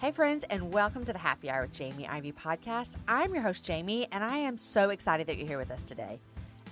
[0.00, 2.96] Hey, friends, and welcome to the Happy Hour with Jamie Ivey podcast.
[3.06, 6.18] I'm your host, Jamie, and I am so excited that you're here with us today.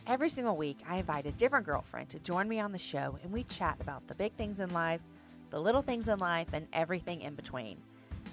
[0.06, 3.30] Every single week, I invite a different girlfriend to join me on the show, and
[3.30, 5.02] we chat about the big things in life,
[5.50, 7.76] the little things in life, and everything in between.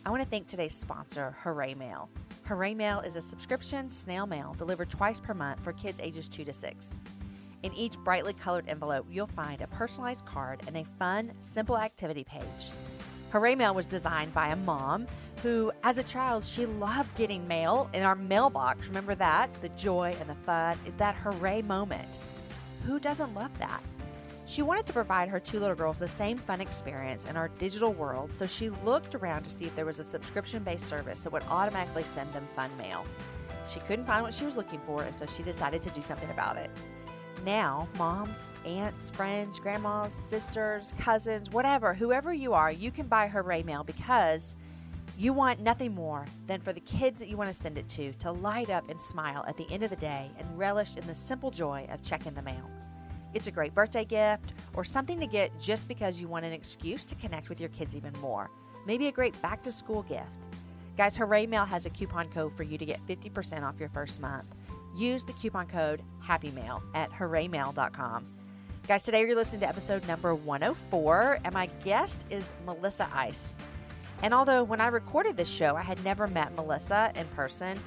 [0.06, 2.08] I want to thank today's sponsor, Hooray Mail.
[2.45, 6.45] Hooray Mail is a subscription snail mail delivered twice per month for kids ages 2
[6.45, 7.00] to 6.
[7.64, 12.23] In each brightly colored envelope, you'll find a personalized card and a fun, simple activity
[12.23, 12.72] page.
[13.36, 15.08] Hooray Mail was designed by a mom
[15.44, 18.88] who, as a child, she loved getting mail in our mailbox.
[18.88, 19.50] Remember that?
[19.59, 22.19] The joy and the fun, that hooray moment.
[22.86, 23.83] Who doesn't love that?
[24.45, 27.91] She wanted to provide her two little girls the same fun experience in our digital
[27.91, 31.33] world, so she looked around to see if there was a subscription based service that
[31.33, 33.06] would automatically send them fun mail.
[33.67, 36.30] She couldn't find what she was looking for, and so she decided to do something
[36.30, 36.72] about it.
[37.45, 43.61] Now, moms, aunts, friends, grandmas, sisters, cousins, whatever, whoever you are, you can buy Hooray
[43.61, 44.55] Mail because
[45.15, 48.13] you want nothing more than for the kids that you want to send it to
[48.13, 51.13] to light up and smile at the end of the day and relish in the
[51.13, 52.67] simple joy of checking the mail.
[53.35, 57.05] It's a great birthday gift or something to get just because you want an excuse
[57.05, 58.49] to connect with your kids even more.
[58.88, 60.25] Maybe a great back to school gift.
[60.97, 64.19] Guys, Hooray Mail has a coupon code for you to get 50% off your first
[64.19, 64.47] month.
[64.95, 68.25] Use the coupon code HAPPYMAIL at hooraymail.com.
[68.88, 73.57] Guys, today you're listening to episode number 104, and my guest is Melissa Ice.
[74.23, 77.78] And although when I recorded this show, I had never met Melissa in person,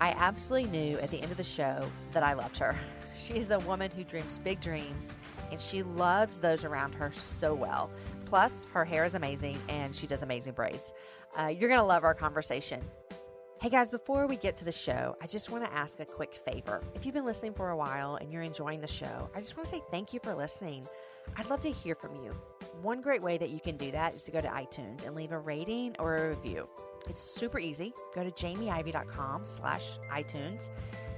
[0.00, 2.74] I absolutely knew at the end of the show that I loved her.
[3.16, 5.14] She is a woman who dreams big dreams,
[5.52, 7.88] and she loves those around her so well.
[8.26, 10.92] Plus, her hair is amazing, and she does amazing braids.
[11.38, 12.82] Uh, you're going to love our conversation.
[13.64, 16.34] Hey guys, before we get to the show, I just want to ask a quick
[16.34, 16.82] favor.
[16.94, 19.64] If you've been listening for a while and you're enjoying the show, I just want
[19.64, 20.86] to say thank you for listening.
[21.34, 22.32] I'd love to hear from you.
[22.82, 25.32] One great way that you can do that is to go to iTunes and leave
[25.32, 26.68] a rating or a review.
[27.08, 27.94] It's super easy.
[28.14, 30.68] Go to jamieivey.com slash iTunes.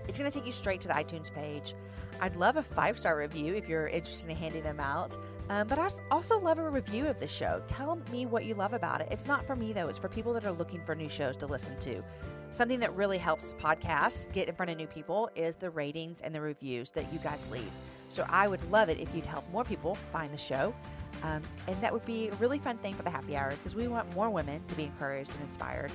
[0.06, 1.74] It's going to take you straight to the iTunes page.
[2.20, 5.16] I'd love a five star review if you're interested in handing them out.
[5.48, 7.62] Um, but I also love a review of the show.
[7.66, 9.08] Tell me what you love about it.
[9.10, 11.46] It's not for me, though, it's for people that are looking for new shows to
[11.46, 12.02] listen to.
[12.50, 16.34] Something that really helps podcasts get in front of new people is the ratings and
[16.34, 17.70] the reviews that you guys leave.
[18.08, 20.74] So I would love it if you'd help more people find the show.
[21.22, 23.88] Um, and that would be a really fun thing for the happy hour because we
[23.88, 25.90] want more women to be encouraged and inspired.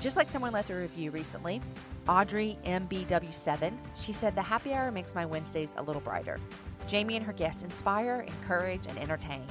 [0.00, 1.62] Just like someone left a review recently,
[2.06, 6.38] Audrey MBW7, she said, The happy hour makes my Wednesdays a little brighter.
[6.86, 9.44] Jamie and her guests inspire, encourage, and entertain.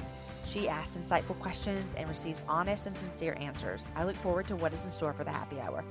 [0.46, 3.88] She asks insightful questions and receives honest and sincere answers.
[3.96, 5.84] I look forward to what is in store for the happy hour.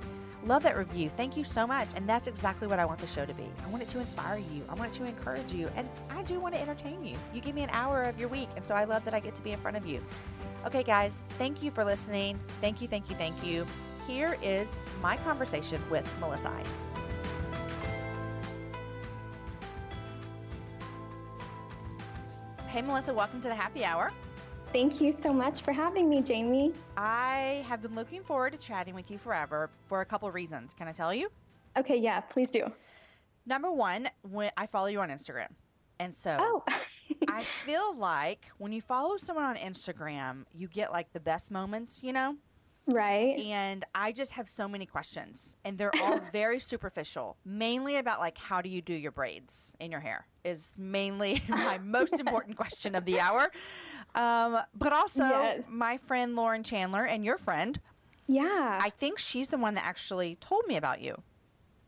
[0.45, 1.09] Love that review.
[1.17, 1.87] Thank you so much.
[1.95, 3.49] And that's exactly what I want the show to be.
[3.65, 4.63] I want it to inspire you.
[4.69, 5.71] I want it to encourage you.
[5.75, 7.17] And I do want to entertain you.
[7.33, 8.49] You give me an hour of your week.
[8.55, 10.03] And so I love that I get to be in front of you.
[10.67, 12.39] Okay, guys, thank you for listening.
[12.61, 13.65] Thank you, thank you, thank you.
[14.05, 16.85] Here is my conversation with Melissa Ice.
[22.67, 24.11] Hey, Melissa, welcome to the happy hour.
[24.75, 26.73] Thank you so much for having me, Jamie.
[26.97, 30.73] I have been looking forward to chatting with you forever for a couple reasons.
[30.73, 31.31] Can I tell you?
[31.77, 32.65] Okay, yeah, please do.
[33.45, 35.47] Number one, when I follow you on Instagram.
[35.97, 36.63] And so oh.
[37.29, 42.03] I feel like when you follow someone on Instagram, you get like the best moments,
[42.03, 42.35] you know?
[42.87, 43.39] Right.
[43.39, 48.37] And I just have so many questions, and they're all very superficial, mainly about like
[48.37, 52.95] how do you do your braids in your hair is mainly my most important question
[52.95, 53.51] of the hour.
[54.15, 55.63] Um, but also, yes.
[55.69, 57.79] my friend Lauren Chandler and your friend.
[58.27, 58.79] Yeah.
[58.81, 61.21] I think she's the one that actually told me about you.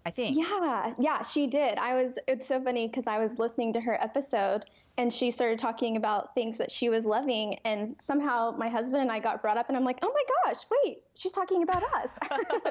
[0.06, 0.38] I think.
[0.38, 1.78] Yeah, yeah, she did.
[1.78, 4.64] I was, it's so funny because I was listening to her episode
[4.98, 7.60] and she started talking about things that she was loving.
[7.66, 10.64] And somehow my husband and I got brought up, and I'm like, oh my gosh,
[10.72, 12.10] wait, she's talking about us.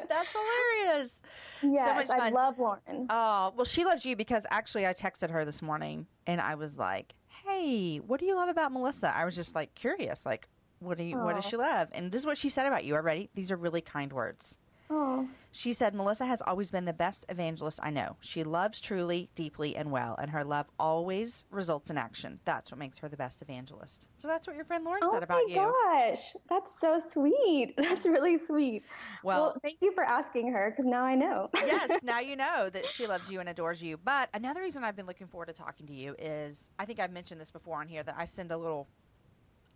[0.08, 1.22] That's hilarious.
[1.62, 3.06] Yes, so I love Lauren.
[3.10, 6.78] Oh, well, she loves you because actually I texted her this morning and I was
[6.78, 7.14] like,
[7.44, 10.48] "Hey, what do you love about Melissa?" I was just like curious, like,
[10.78, 11.16] "What do you?
[11.16, 12.94] What does she love?" And this is what she said about you.
[12.94, 13.30] already.
[13.34, 14.58] These are really kind words.
[14.88, 18.16] Oh, She said, Melissa has always been the best evangelist I know.
[18.20, 22.38] She loves truly, deeply, and well, and her love always results in action.
[22.44, 24.08] That's what makes her the best evangelist.
[24.16, 25.56] So that's what your friend Lauren oh said about you.
[25.58, 27.74] Oh my gosh, that's so sweet.
[27.78, 28.84] That's really sweet.
[29.24, 31.50] Well- Well, thank you for asking her because now I know.
[31.56, 33.96] yes, now you know that she loves you and adores you.
[33.96, 37.10] But another reason I've been looking forward to talking to you is I think I've
[37.12, 38.86] mentioned this before on here that I send a little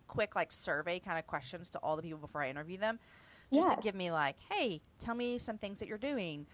[0.07, 2.99] quick like survey kind of questions to all the people before I interview them
[3.53, 6.45] just to give me like, hey, tell me some things that you're doing.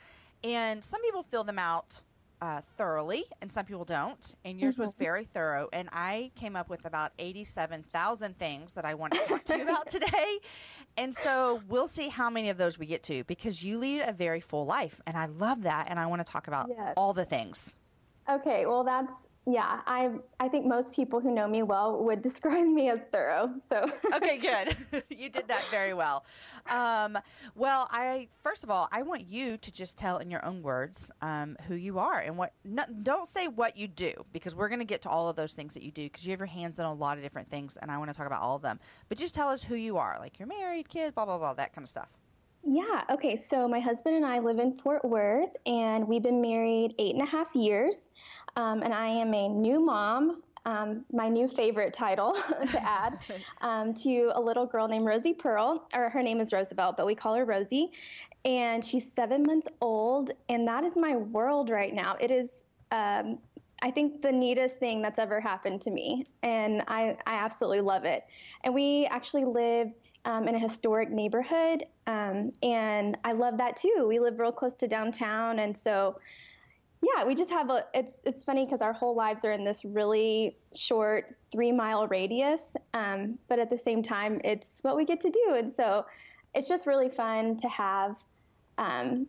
[0.44, 2.04] And some people fill them out
[2.42, 4.36] uh, thoroughly and some people don't.
[4.46, 5.70] And yours was very thorough.
[5.74, 9.64] And I came up with about 87,000 things that I want to talk to you
[9.64, 10.40] about today.
[10.98, 14.14] And so we'll see how many of those we get to because you lead a
[14.14, 15.02] very full life.
[15.08, 15.88] And I love that.
[15.90, 16.94] And I want to talk about Yes.
[16.98, 17.76] all the things.
[18.30, 19.80] Okay, well that's yeah.
[19.88, 23.54] I I think most people who know me well would describe me as thorough.
[23.62, 24.38] So okay,
[24.92, 25.04] good.
[25.10, 26.26] you did that very well.
[26.70, 27.18] Um,
[27.56, 31.12] well, I first of all, I want you to just tell in your own words
[31.22, 32.54] um, who you are and what.
[32.66, 35.54] No, don't say what you do because we're going to get to all of those
[35.54, 37.78] things that you do because you have your hands in a lot of different things,
[37.82, 38.80] and I want to talk about all of them.
[39.10, 41.74] But just tell us who you are, like you're married, kids, blah blah blah, that
[41.74, 42.10] kind of stuff.
[42.64, 43.04] yeah.
[43.10, 43.38] Okay.
[43.38, 47.22] So my husband and I live in Fort Worth, and we've been married eight and
[47.22, 48.10] a half years.
[48.58, 50.42] Um, and I am a new mom.
[50.66, 52.34] Um, my new favorite title
[52.72, 53.20] to add
[53.62, 57.16] um, to a little girl named Rosie Pearl, or her name is Roosevelt, but we
[57.16, 57.92] call her Rosie.
[58.44, 62.18] And she's seven months old, and that is my world right now.
[62.20, 63.38] It is um,
[63.82, 68.06] I think the neatest thing that's ever happened to me, and I, I absolutely love
[68.06, 68.26] it.
[68.64, 69.92] And we actually live
[70.26, 74.06] um, in a historic neighborhood, um, and I love that too.
[74.08, 76.16] We live real close to downtown, and so
[77.02, 77.86] yeah, we just have a.
[77.94, 82.76] It's it's funny because our whole lives are in this really short three mile radius,
[82.94, 86.06] um, but at the same time, it's what we get to do, and so
[86.56, 88.18] it's just really fun to have.
[88.78, 89.28] Um,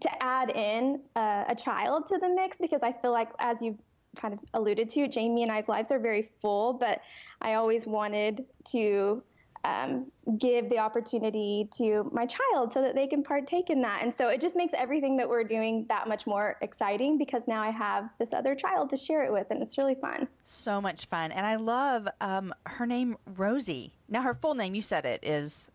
[0.00, 3.76] to add in uh, a child to the mix because I feel like, as you
[4.16, 7.00] kind of alluded to, Jamie and I's lives are very full, but
[7.40, 9.22] I always wanted to
[9.64, 10.06] um,
[10.38, 14.02] give the opportunity to my child so that they can partake in that.
[14.02, 17.62] And so it just makes everything that we're doing that much more exciting because now
[17.62, 20.28] I have this other child to share it with, and it's really fun.
[20.42, 23.94] So much fun, and I love um, her name, Rosie.
[24.08, 25.70] Now her full name, you said it is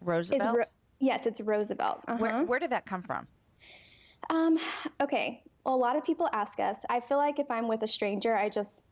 [0.00, 0.56] It's Roosevelt.
[0.58, 0.64] Ro-
[1.00, 2.00] yes, it's Roosevelt.
[2.08, 2.18] Uh-huh.
[2.18, 3.26] where, where did that come from?
[4.30, 4.58] Um,
[5.00, 5.42] okay.
[5.64, 6.78] Well, a lot of people ask us.
[6.88, 8.82] I feel like if I'm with a stranger, I just,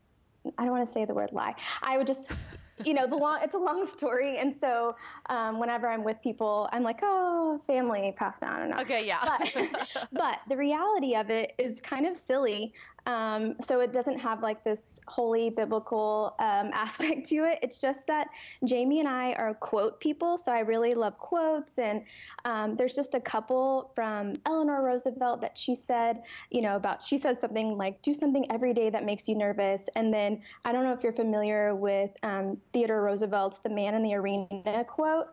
[0.57, 1.55] I don't want to say the word lie.
[1.81, 2.31] I would just,
[2.83, 4.37] you know, the long, it's a long story.
[4.37, 4.95] And so
[5.29, 8.61] um, whenever I'm with people, I'm like, oh, family passed on.
[8.61, 9.19] And Okay, yeah.
[9.23, 12.73] But, but the reality of it is kind of silly.
[13.07, 17.57] Um, so it doesn't have like this holy biblical um, aspect to it.
[17.63, 18.27] It's just that
[18.65, 20.37] Jamey and I are quote people.
[20.37, 21.79] So I really love quotes.
[21.79, 22.03] And
[22.45, 26.21] um, there's just a couple from Eleanor Roosevelt that she said,
[26.51, 29.87] you know, about, she says something like, do something every day that makes you nervous.
[29.95, 34.03] And then I don't know if you're familiar with um, Theodore Roosevelt's The Man in
[34.03, 35.27] the Arena quote.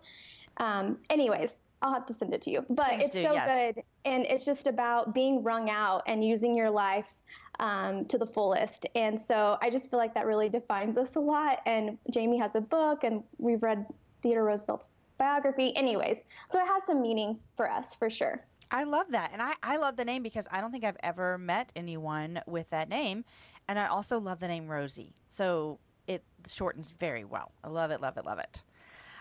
[0.58, 2.64] Um, anyways, I'll have to send it to you.
[2.70, 3.74] But Please it's do, so yes.
[3.74, 3.84] good.
[4.06, 7.14] And it's just about being wrung out and using your life
[7.60, 8.86] um, to the fullest.
[8.94, 11.60] And so I just feel like that really defines us a lot.
[11.66, 13.84] And Jamey has a book, and we've read
[14.22, 15.76] Theodore Roosevelt's biography.
[15.76, 16.16] Anyways,
[16.50, 18.42] so it has some meaning for us for sure.
[18.70, 19.30] I love that.
[19.34, 22.70] And I, I love the name because I don't think I've ever met anyone with
[22.70, 23.26] that name.
[23.68, 25.12] And I also love the name Rosie.
[25.28, 27.52] So it shortens very well.
[27.62, 28.62] I love it, love it, love it.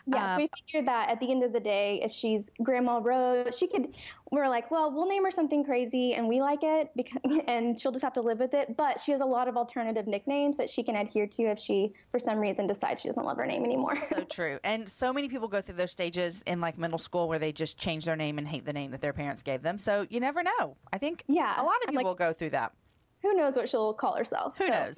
[0.05, 3.57] Yes, Um, we figured that at the end of the day, if she's Grandma Rose,
[3.57, 3.93] she could.
[4.31, 7.91] We're like, well, we'll name her something crazy, and we like it, because, and she'll
[7.91, 8.75] just have to live with it.
[8.75, 11.93] But she has a lot of alternative nicknames that she can adhere to if she,
[12.11, 13.97] for some reason, decides she doesn't love her name anymore.
[14.07, 14.59] So true.
[14.63, 17.77] And so many people go through those stages in like middle school where they just
[17.77, 19.77] change their name and hate the name that their parents gave them.
[19.77, 20.75] So you never know.
[20.91, 22.73] I think Yeah, a lot of people like- go through that.
[23.21, 24.57] Who knows what she'll call herself?
[24.57, 24.71] Who so.
[24.73, 24.95] knows?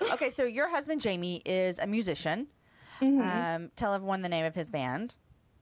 [0.12, 2.46] okay, so your husband Jamey is a musician.
[3.00, 3.20] Mm-hmm.
[3.20, 5.14] Um, tell everyone the name of his band.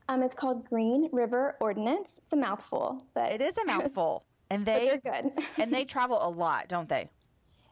[0.09, 2.19] Um, it's called Green River Ordinance.
[2.23, 5.31] It's a mouthful, but It is a mouthful, and they they're good.
[5.57, 7.09] and they travel a lot, don't they?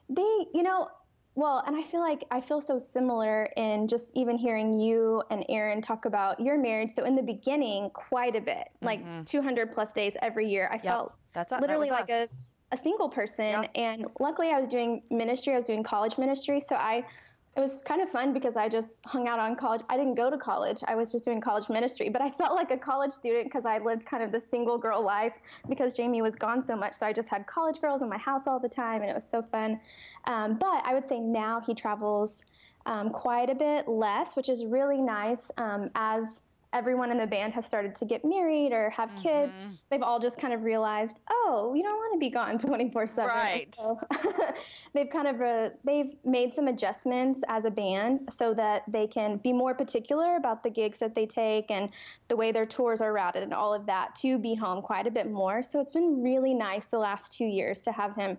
[0.10, 0.90] they, you know,
[1.36, 5.46] well, and I feel like I feel so similar in just even hearing you and
[5.48, 6.92] Aaron talk about your marriage.
[6.92, 10.70] So in the beginning, quite a bit, like 200 plus days every year.
[10.72, 12.28] I felt That's that literally was like us.
[12.72, 13.46] a, a single person.
[13.46, 13.68] Yeah.
[13.76, 15.54] And luckily, I was doing ministry.
[15.54, 17.06] I was doing college ministry, so I
[17.56, 19.82] it was kind of fun because I just hung out on college.
[19.90, 20.82] I didn't go to college.
[20.88, 23.78] I was just doing college ministry, but I felt like a college student because I
[23.80, 25.34] lived kind of the single girl life
[25.68, 26.94] because Jamey was gone so much.
[26.94, 29.28] So I just had college girls in my house all the time, and it was
[29.28, 29.82] so fun.
[30.26, 32.46] Um, but I would say now he travels
[32.86, 36.42] um, quite a bit less, which is really nice um, as
[36.74, 39.22] everyone in the band has started to get married or have mm-hmm.
[39.22, 43.08] kids, they've all just kind of realized, oh, we don't want to be gone 24
[43.08, 43.28] 7.
[43.28, 43.76] Right.
[43.76, 44.00] So
[44.94, 49.38] they've kind of, uh, they've made some adjustments as a band so that they can
[49.38, 51.90] be more particular about the gigs that they take and
[52.28, 55.12] the way their tours are routed and all of that to be home quite a
[55.12, 55.62] bit more.
[55.62, 58.38] So it's been really nice the last two years to have him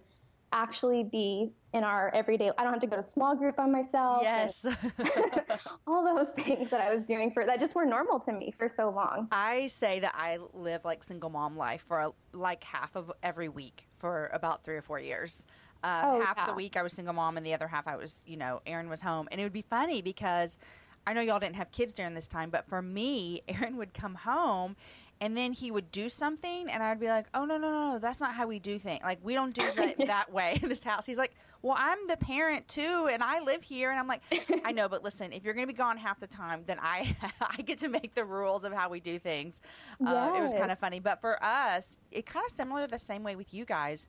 [0.53, 4.21] actually be in our everyday i don't have to go to small group by myself
[4.23, 4.67] yes.
[5.87, 8.69] all those things that i was doing for that just were normal to me for
[8.69, 9.29] so long.
[9.33, 13.49] I say that i live like single mom life for a, like half of every
[13.49, 15.45] week for about three or four years.
[15.85, 16.47] Um, oh, half yeah.
[16.47, 18.89] the week i was single mom and the other half i was you know aaron
[18.89, 19.29] was home.
[19.31, 20.59] And it would be funny because
[21.07, 24.15] I know y'all didn't have kids during this time, but for me, Aaron would come
[24.15, 24.77] home
[25.23, 27.99] and then he would do something and I'd be like, "Oh no, no, no, no,
[28.01, 29.03] that's not how we do things.
[29.05, 32.17] Like we don't do that that way in this house." He's like, "Well, I'm the
[32.17, 34.23] parent too and I live here." And I'm like,
[34.65, 37.17] "I know, but listen, if you're going to be gone half the time, then I
[37.41, 39.61] I get to make the rules of how we do things."
[40.01, 40.09] Yes.
[40.09, 43.23] Uh, it was kind of funny, but for us, it kind of similar the same
[43.23, 44.09] way with you guys.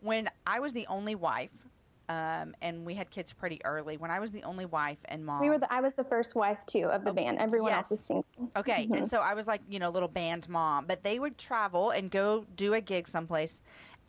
[0.00, 1.66] When I was the only wife
[2.12, 3.96] um, and we had kids pretty early.
[3.96, 5.58] When I was the only wife and mom, we were.
[5.58, 7.38] The, I was the first wife too of the oh, band.
[7.38, 7.78] Everyone yes.
[7.78, 8.24] else was single.
[8.56, 8.94] Okay, mm-hmm.
[8.94, 10.84] and so I was like, you know, little band mom.
[10.86, 13.62] But they would travel and go do a gig someplace,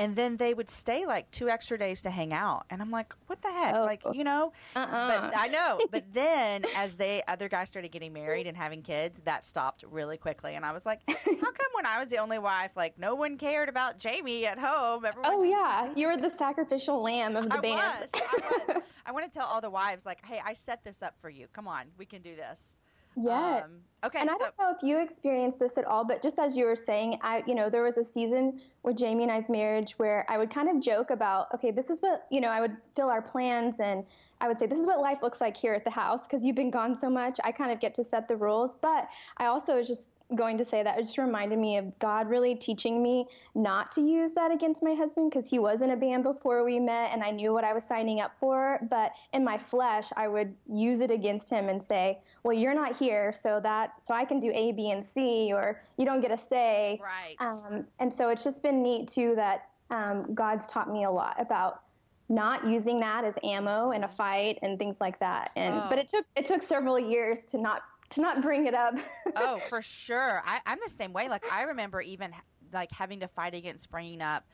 [0.03, 2.65] and then they would stay like two extra days to hang out.
[2.69, 3.75] And i'm like what the heck?
[3.75, 3.85] Oh.
[3.85, 4.51] like you know?
[4.75, 5.29] Uh-uh.
[5.31, 5.79] but i know.
[5.91, 10.17] But then as they other guys started getting married and having kids that stopped really
[10.17, 10.55] quickly.
[10.55, 11.15] And i was like how
[11.59, 15.05] come when i was the only wife like no one cared about jamie at home?
[15.05, 15.91] Everyone oh yeah.
[15.95, 18.09] You were the sacrificial lamb of the I band.
[18.13, 18.81] was, I, was.
[19.05, 21.47] I want to tell all the wives like hey i set this up for you.
[21.53, 21.85] Come on.
[21.97, 22.77] We can do this.
[23.15, 23.63] Yes.
[23.63, 23.71] Um,
[24.03, 24.19] okay.
[24.19, 26.65] And so- I don't know if you experienced this at all, but just as you
[26.65, 30.25] were saying, I, you know, there was a season with Jamey and I's marriage where
[30.29, 33.09] I would kind of joke about, okay, this is what, you know, I would fill
[33.09, 34.05] our plans and
[34.41, 36.57] I would say, this is what life looks like here at the house because you've
[36.57, 37.39] been gone so much.
[37.45, 38.75] I kind of get to set the rules.
[38.75, 39.07] But
[39.37, 42.55] I also was just going to say that it just reminded me of God really
[42.55, 46.23] teaching me not to use that against my husband because he was in a band
[46.23, 48.79] before we met and I knew what I was signing up for.
[48.89, 52.97] But in my flesh, I would use it against him and say, well, you're not
[52.97, 56.31] here, so that so I can do A, B, and C, or you don't get
[56.31, 56.99] a say.
[57.01, 57.35] Right.
[57.39, 61.39] Um, and so it's just been neat too that um, God's taught me a lot
[61.39, 61.81] about
[62.29, 65.51] not using that as ammo in a fight and things like that.
[65.55, 65.85] And oh.
[65.89, 67.81] but it took it took several years to not
[68.11, 68.95] to not bring it up.
[69.35, 70.41] oh, for sure.
[70.45, 71.29] I, I'm the same way.
[71.29, 72.31] Like I remember even
[72.71, 74.45] like having to fight against bringing up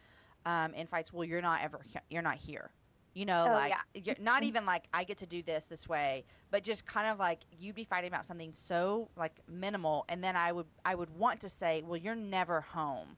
[0.46, 1.14] um, in fights.
[1.14, 1.80] Well, you're not ever
[2.10, 2.72] you're not here.
[3.14, 4.14] You know, oh, like yeah.
[4.20, 7.40] not even like I get to do this this way, but just kind of like
[7.60, 11.40] you'd be fighting about something so like minimal, and then I would I would want
[11.42, 13.18] to say, well, you're never home.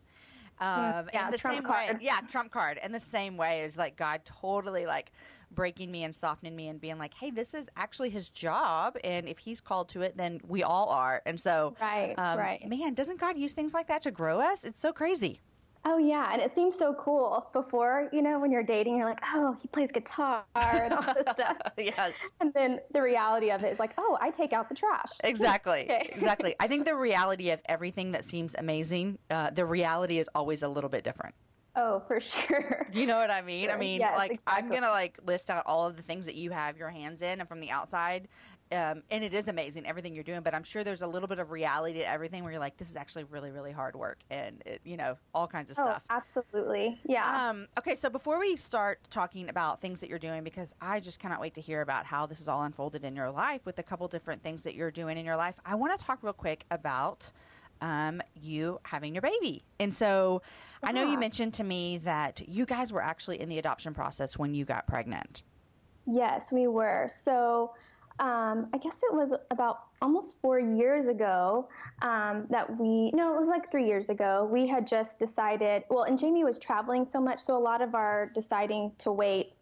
[0.60, 1.98] Um, yeah, the trump same card.
[1.98, 2.80] way, yeah, trump card.
[2.82, 5.12] And the same way is like God totally like
[5.50, 8.96] breaking me and softening me and being like, hey, this is actually his job.
[9.04, 11.22] And if he's called to it, then we all are.
[11.26, 12.68] And so, right, um, right.
[12.68, 14.64] man, doesn't God use things like that to grow us?
[14.64, 15.42] It's so crazy.
[15.84, 19.22] Oh yeah, and it seems so cool before, you know, when you're dating, you're like,
[19.34, 21.58] oh, he plays guitar and all this stuff.
[21.78, 22.14] yes.
[22.40, 25.10] And then the reality of it is like, oh, I take out the trash.
[25.24, 25.84] Exactly.
[25.84, 26.10] okay.
[26.12, 26.56] exactly.
[26.60, 30.68] I think the reality of everything that seems amazing, uh, the reality is always a
[30.68, 31.34] little bit different.
[31.76, 32.88] Oh, for sure.
[32.92, 33.66] You know what I mean?
[33.66, 33.76] Sure.
[33.76, 34.64] I mean, yes, like exactly.
[34.64, 37.40] I'm gonna like list out all of the things that you have your hands in,
[37.40, 38.28] and from the outside,
[38.72, 40.42] um, and it is amazing everything you're doing.
[40.42, 42.90] But I'm sure there's a little bit of reality to everything where you're like, this
[42.90, 46.04] is actually really, really hard work, and it, you know, all kinds of oh, stuff.
[46.10, 47.50] Absolutely, yeah.
[47.50, 51.20] Um, okay, so before we start talking about things that you're doing, because I just
[51.20, 53.84] cannot wait to hear about how this is all unfolded in your life with a
[53.84, 56.66] couple different things that you're doing in your life, I want to talk real quick
[56.72, 57.32] about
[57.82, 59.64] um, you having your baby.
[59.80, 60.42] And so
[60.84, 60.90] yeah.
[60.90, 64.38] I know you mentioned to me that you guys were actually in the adoption process
[64.38, 65.44] when you got pregnant.
[66.06, 67.10] Yes, we were.
[67.12, 67.74] So
[68.22, 71.68] um, I guess it was about almost four years ago
[72.04, 74.48] um, that we, no, it was like three years ago.
[74.50, 77.96] We had just decided, well, and Jamey was traveling so much, so a lot of
[77.96, 79.54] our deciding to wait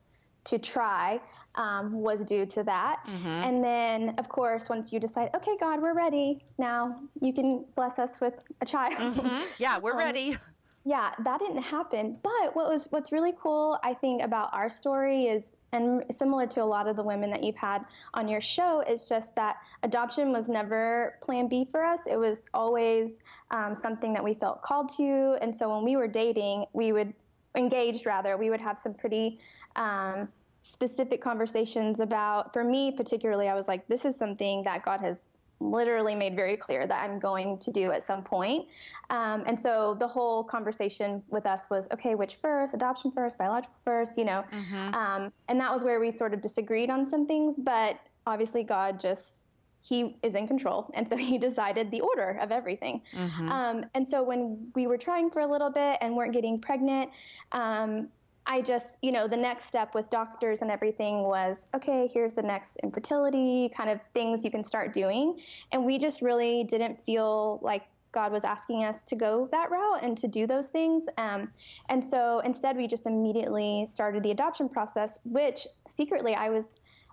[0.44, 1.22] to try
[1.56, 2.98] um, was due to that.
[3.08, 3.28] Mm-hmm.
[3.28, 7.98] And then, of course, once you decide, okay, God, we're ready now, you can bless
[7.98, 9.16] us with a child.
[9.16, 9.42] Mm-hmm.
[9.58, 10.38] Yeah, we're um, ready.
[10.84, 12.18] Yeah, that didn't happen.
[12.22, 16.64] But what was what's really cool, I think, about our story is, and similar to
[16.64, 20.32] a lot of the women that you've had on your show, is just that adoption
[20.32, 22.02] was never Plan B for us.
[22.08, 23.20] It was always
[23.52, 25.38] um, something that we felt called to.
[25.42, 27.14] And so when we were dating, we would
[27.56, 29.40] engaged rather, we would have some pretty
[29.76, 30.28] um,
[30.62, 35.30] specific conversations about, for me particularly, I was like, this is something that God has
[35.60, 38.68] literally made very clear that I'm going to do at some point.
[39.10, 43.76] Um, and so the whole conversation with us was, okay, which first, adoption first, biological
[43.84, 44.44] first, you know?
[44.52, 44.94] Mm-hmm.
[44.94, 49.00] Um, and that was where we sort of disagreed on some things, but obviously God
[49.00, 49.46] just
[49.82, 50.92] he is in control.
[50.94, 53.02] And so he decided the order of everything.
[53.14, 53.50] Mm-hmm.
[53.50, 57.10] Um, and so when we were trying for a little bit and weren't getting pregnant,
[57.52, 58.10] um,
[58.50, 62.42] I just, you know, the next step with doctors and everything was okay, here's the
[62.42, 65.40] next infertility kind of things you can start doing.
[65.72, 70.00] And we just really didn't feel like God was asking us to go that route
[70.02, 71.06] and to do those things.
[71.20, 71.52] Um,
[71.90, 76.66] and so instead, we just immediately started the adoption process, which secretly I was,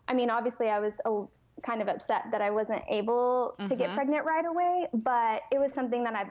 [0.09, 1.25] I mean, obviously, I was a,
[1.63, 3.67] kind of upset that I wasn't able mm-hmm.
[3.67, 3.95] to get mm-hmm.
[3.95, 6.31] pregnant right away, but it was something that I've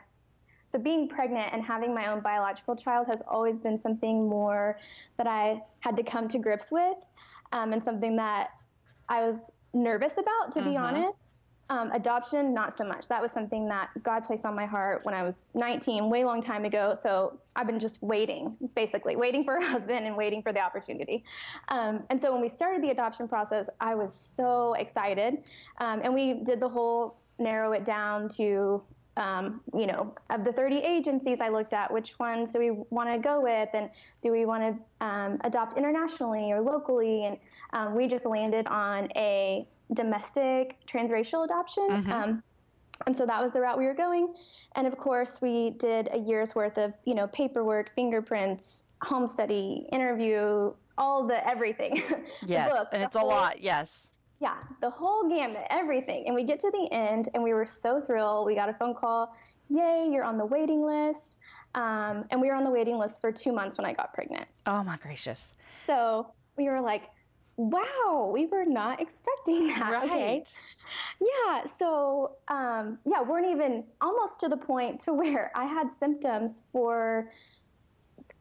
[0.69, 4.79] so being pregnant and having my own biological child has always been something more
[5.17, 6.97] that I had to come to grips with,
[7.51, 8.49] um, and something that
[9.09, 9.37] I was
[9.73, 10.71] nervous about, to mm-hmm.
[10.71, 11.27] be honest.
[11.67, 13.07] Um, adoption, not so much.
[13.07, 16.39] That was something that God placed on my heart when I was 19, way long
[16.39, 16.93] time ago.
[16.93, 21.23] So I've been just waiting, basically, waiting for a husband and waiting for the opportunity.
[21.69, 25.37] Um, and so when we started the adoption process, I was so excited.
[25.79, 28.83] Um, and we did the whole narrow it down to
[29.17, 33.09] um, you know, of the 30 agencies I looked at, which ones do we want
[33.11, 33.89] to go with, and
[34.21, 37.25] do we want to um, adopt internationally or locally?
[37.25, 37.37] And
[37.73, 41.87] um, we just landed on a domestic transracial adoption.
[41.89, 42.11] Mm-hmm.
[42.11, 42.43] Um,
[43.07, 44.33] and so that was the route we were going.
[44.75, 49.87] And of course, we did a year's worth of, you know, paperwork, fingerprints, home study,
[49.91, 52.01] interview, all the everything.
[52.47, 53.61] Yes, book, and it's whole, a lot.
[53.61, 54.07] Yes.
[54.39, 56.25] Yeah, the whole gamut, everything.
[56.25, 58.45] And we get to the end, and we were so thrilled.
[58.45, 59.35] We got a phone call.
[59.69, 61.37] Yay, you're on the waiting list.
[61.73, 64.47] Um, and we were on the waiting list for two months when I got pregnant.
[64.65, 65.55] Oh my gracious!
[65.75, 67.03] So we were like,
[67.57, 69.91] wow, we were not expecting that.
[69.91, 70.05] Right.
[70.05, 70.43] Okay.
[71.21, 71.65] Yeah.
[71.65, 77.29] So, um, yeah, weren't even almost to the point to where I had symptoms for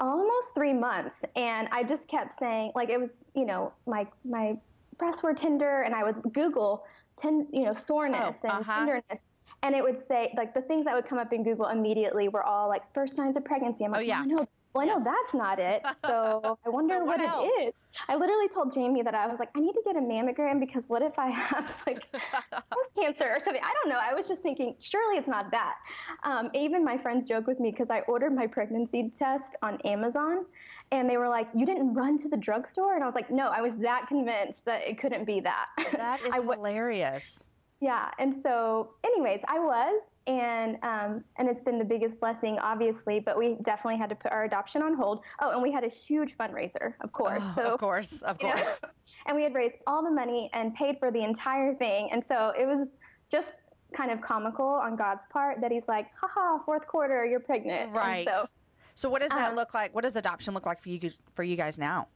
[0.01, 4.59] almost three months, and I just kept saying, like, it was, you know, my my
[4.99, 6.85] breasts were tender, and I would Google,
[7.17, 8.79] ten, you know, soreness oh, and uh-huh.
[8.79, 9.21] tenderness.
[9.63, 12.43] And it would say like the things that would come up in Google immediately were
[12.43, 13.85] all like first signs of pregnancy.
[13.85, 15.83] I'm like, oh yeah, no, well, I know that's not it.
[15.95, 17.75] So I wonder so what, what it is.
[18.09, 20.89] I literally told Jamey that I was like, I need to get a mammogram because
[20.89, 23.63] what if I have like breast cancer or something?
[23.63, 24.01] I don't know.
[24.03, 25.77] I was just thinking, surely it's not that.
[26.25, 30.45] Um, even my friends joke with me because I ordered my pregnancy test on Amazon
[30.93, 32.95] and they were like, You didn't run to the drugstore?
[32.95, 35.67] And I was like, No, I was that convinced that it couldn't be that.
[35.93, 37.45] That is w- hilarious.
[37.81, 38.11] Yeah.
[38.19, 43.21] And so, anyways, I was and um, and it's been the biggest blessing, obviously.
[43.21, 45.25] But we definitely had to put our adoption on hold.
[45.41, 47.43] Oh, and we had a huge fundraiser, of course.
[47.45, 48.65] Oh, so of course, of course.
[48.83, 48.89] Know,
[49.27, 52.53] and we had raised all the money and paid for the entire thing, and so
[52.59, 52.89] it was
[53.31, 53.61] just
[53.95, 58.27] kind of comical on God's part that He's like, "Haha, fourth quarter, you're pregnant." Right.
[58.27, 58.49] And so.
[58.95, 59.95] So what does that um, look like?
[59.95, 61.01] What does adoption look like for you
[61.35, 62.09] for you guys now?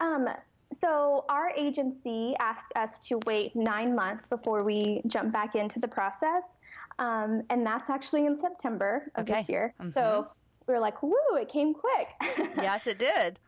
[0.00, 0.28] Um,
[0.72, 5.88] so our agency asked us to wait nine months before we jump back into the
[5.88, 6.58] process,
[6.98, 9.34] um, and that's actually in September of okay.
[9.34, 9.74] this year.
[9.80, 9.92] Mm-hmm.
[9.92, 10.28] So
[10.66, 11.14] we were like, "Woo!
[11.34, 12.08] It came quick."
[12.56, 13.38] yes, it did.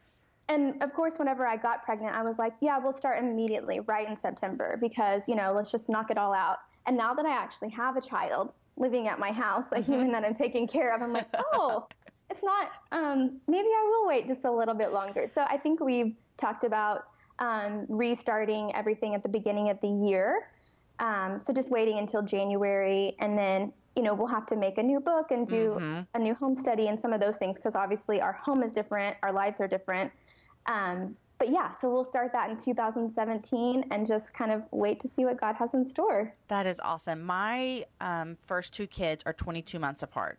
[0.48, 4.08] And of course, whenever I got pregnant, I was like, "Yeah, we'll start immediately, right
[4.08, 7.32] in September, because you know, let's just knock it all out." And now that I
[7.32, 9.90] actually have a child living at my house, a mm-hmm.
[9.90, 11.88] human that I'm taking care of, I'm like, "Oh."
[12.30, 15.80] It's not um, maybe i will wait just a little bit longer so i think
[15.80, 17.06] we've talked about
[17.38, 20.48] um, restarting everything at the beginning of the year.
[20.98, 24.82] Um, so just waiting until January, and then you know we'll have to make a
[24.82, 26.00] new book and do mm-hmm.
[26.14, 29.16] a new home study and some of those things because obviously our home is different,
[29.22, 30.10] our lives are different.
[30.66, 35.08] Um, but yeah, so we'll start that in 2017 and just kind of wait to
[35.08, 36.32] see what God has in store.
[36.48, 37.22] That is awesome.
[37.22, 40.38] My um, first two kids are 22 months apart.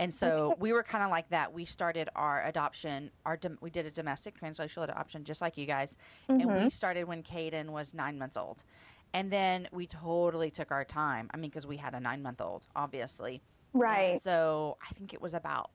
[0.00, 1.52] And so we were kind of like that.
[1.52, 3.10] We started our adoption.
[3.26, 5.96] Our dom- we did a domestic transracial adoption, just like you guys,
[6.28, 6.40] mm-hmm.
[6.40, 6.68] and we mm-hmm.
[6.68, 8.62] started when Caden was nine months old,
[9.12, 11.28] and then we totally took our time.
[11.34, 13.42] I mean, because we had a nine month old, obviously.
[13.72, 14.12] Right.
[14.12, 15.70] And so I think it was about,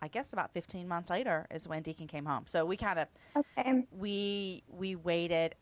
[0.00, 2.44] I guess about fifteen months later is when Deacon came home.
[2.46, 3.84] So we kind of okay.
[3.92, 5.54] we we waited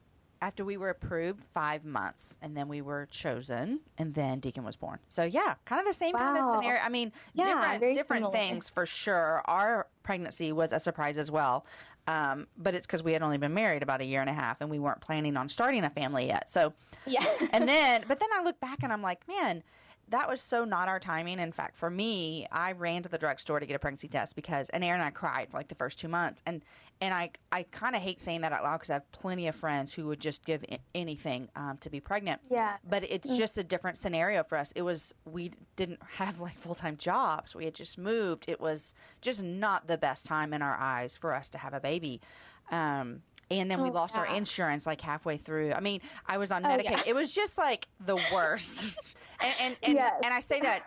[0.42, 4.76] after we were approved five months and then we were chosen and then deacon was
[4.76, 4.98] born.
[5.08, 6.18] So yeah kind of the same wow.
[6.18, 6.82] kind of scenario.
[6.82, 8.32] I mean yeah, different different similar.
[8.32, 8.68] things.
[8.68, 9.42] for sure.
[9.46, 11.64] Our pregnancy was a surprise as well
[12.08, 14.60] um, but it's because we had only been married about a year and a half
[14.60, 16.50] and we weren't planning on starting a family yet.
[16.50, 16.74] So
[17.06, 17.24] yeah.
[17.52, 19.62] and then but then i look back and i'm like man
[20.12, 21.38] that was so not our timing.
[21.38, 24.68] In fact, for me, I ran to the drugstore to get a pregnancy test because,
[24.70, 26.64] and Aaron and I cried for like the first two months, and
[27.00, 29.56] and I I kind of hate saying that out loud because I have plenty of
[29.56, 32.40] friends who would just give I- anything um, to be pregnant.
[32.50, 32.76] Yeah.
[32.88, 33.36] But it's Mm.
[33.36, 34.72] just a different scenario for us.
[34.76, 37.54] It was we didn't have like full time jobs.
[37.56, 38.44] We had just moved.
[38.48, 41.80] It was just not the best time in our eyes for us to have a
[41.80, 42.20] baby.
[42.70, 43.22] Um,
[43.60, 45.72] and then we Oh, lost our insurance like halfway through.
[45.72, 46.84] I mean, I was on Oh, Medicaid.
[46.84, 47.02] yeah.
[47.06, 48.96] It was just like the worst.
[49.40, 50.14] and and and, Yes.
[50.24, 50.82] and I say that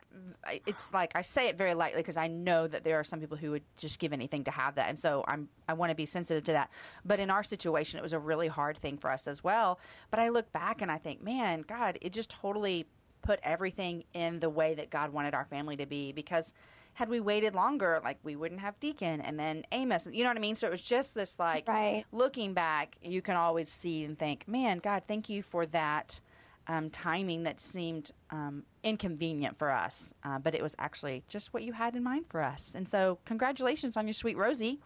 [0.65, 3.37] it's like I say it very lightly because I know that there are some people
[3.37, 6.05] who would just give anything to have that, and so I'm I want to be
[6.05, 6.69] sensitive to that.
[7.03, 9.79] But in our situation, it was a really hard thing for us as well.
[10.11, 12.87] But I look back and I think, man, God, it just totally
[13.21, 16.53] put everything in the way that God wanted our family to be because
[16.95, 20.37] had we waited longer like we wouldn't have deacon and then amos you know what
[20.37, 22.03] i mean so it was just this like Right.
[22.11, 26.19] looking back you can always see and think man god thank you for that
[26.67, 31.61] um, timing that seemed um, inconvenient for us uh, but it was actually just what
[31.63, 34.79] you had in mind for us and so congratulations on your sweet rosie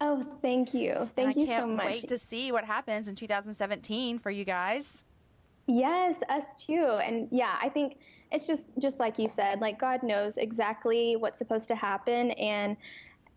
[0.00, 1.08] Oh, thank you.
[1.14, 1.86] Thank you so much.
[1.86, 5.04] wait to see what happens in 2017 for you guys
[5.66, 6.98] Yes, us too.
[7.02, 7.96] And yeah, I think
[8.34, 12.32] it's just just like you said, like God knows exactly what's supposed to happen.
[12.32, 12.76] And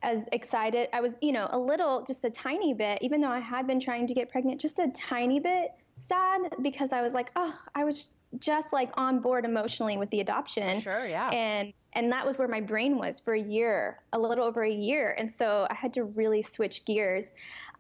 [0.03, 3.39] as excited I was, you know, a little just a tiny bit even though I
[3.39, 7.31] had been trying to get pregnant just a tiny bit sad because I was like,
[7.35, 10.79] oh, I was just like on board emotionally with the adoption.
[10.81, 14.45] sure yeah And and that was where my brain was for a year, a little
[14.45, 15.15] over a year.
[15.17, 17.31] And so I had to really switch gears.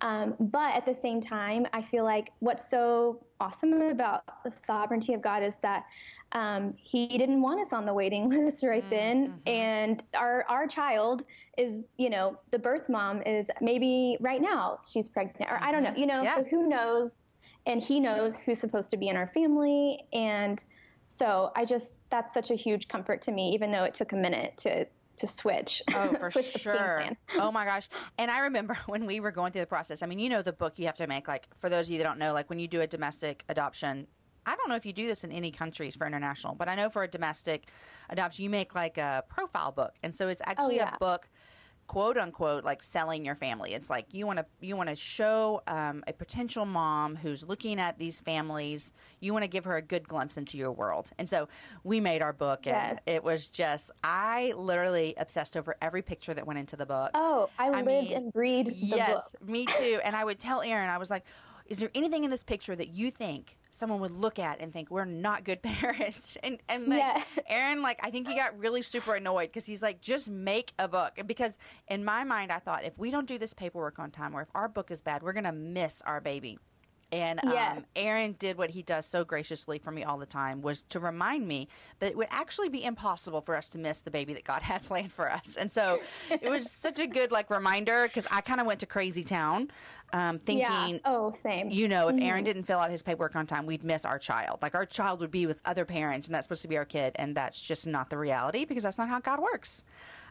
[0.01, 5.13] Um, but at the same time, I feel like what's so awesome about the sovereignty
[5.13, 5.85] of God is that
[6.31, 9.51] um, He didn't want us on the waiting list right then, mhm.
[9.51, 11.23] and our our child
[11.57, 15.83] is, you know, the birth mom is maybe right now she's pregnant, or I don't
[15.83, 16.23] know, you know.
[16.23, 16.37] Yeah.
[16.37, 17.21] So who knows?
[17.67, 20.63] And He knows who's supposed to be in our family, and
[21.09, 24.15] so I just that's such a huge comfort to me, even though it took a
[24.15, 25.81] minute to to switch.
[25.93, 27.03] Oh, for switch sure.
[27.35, 27.89] Oh my gosh.
[28.17, 30.01] And I remember when we were going through the process.
[30.01, 31.97] I mean, you know the book you have to make like for those of you
[31.99, 34.07] that don't know, like when you do a domestic adoption,
[34.45, 36.89] I don't know if you do this in any countries for international, but I know
[36.89, 37.67] for a domestic
[38.09, 39.93] adoption, you make like a profile book.
[40.03, 40.95] And so it's oh, actually yeah.
[40.95, 41.27] a book
[41.87, 43.73] quote unquote like selling your family.
[43.73, 47.79] It's like you want to you want to show um, a potential mom who's looking
[47.79, 48.91] at these families.
[49.21, 51.11] You want to give her a good glimpse into your world.
[51.17, 51.47] And so
[51.83, 53.03] we made our book and Yes.
[53.05, 57.11] it was just i literally obsessed over every picture that went into the book.
[57.13, 59.47] Oh, I, I lived mean, and breathed yes book.
[59.49, 59.99] me too.
[60.03, 61.23] And i would tell aaron i was like
[61.67, 64.89] is there anything in this picture that you think someone would look at and think
[64.89, 66.37] we're not good parents.
[66.43, 67.23] And and like Yeah.
[67.47, 70.87] aaron like i think he got really super annoyed because he's like just make a
[70.87, 71.13] book.
[71.17, 74.35] And because in my mind i thought if we don't do this paperwork on time
[74.35, 76.59] or if our book is bad we're gonna miss our baby
[77.11, 80.81] and um, Aaron did what he does so graciously for me all the time was
[80.83, 84.33] to remind me that it would actually be impossible for us to miss the baby
[84.33, 85.55] that God had planned for us.
[85.55, 88.85] And so it was such a good like reminder because I kind of went to
[88.85, 89.71] crazy town
[90.13, 90.99] um, thinking, yeah.
[91.05, 91.69] Oh, same.
[91.69, 94.59] you know, if Aaron didn't fill out his paperwork on time, we'd miss our child.
[94.61, 97.13] Like our child would be with other parents, and that's supposed to be our kid,
[97.17, 99.83] and that's just not the reality because that's not how God works.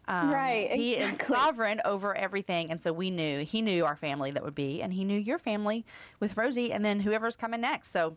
[0.09, 4.31] Um, Right, He is sovereign over everything, and so we knew he knew our family
[4.31, 5.85] that would be, and he knew your family
[6.21, 7.91] with Rosie, and then whoever's coming next.
[7.91, 8.17] So,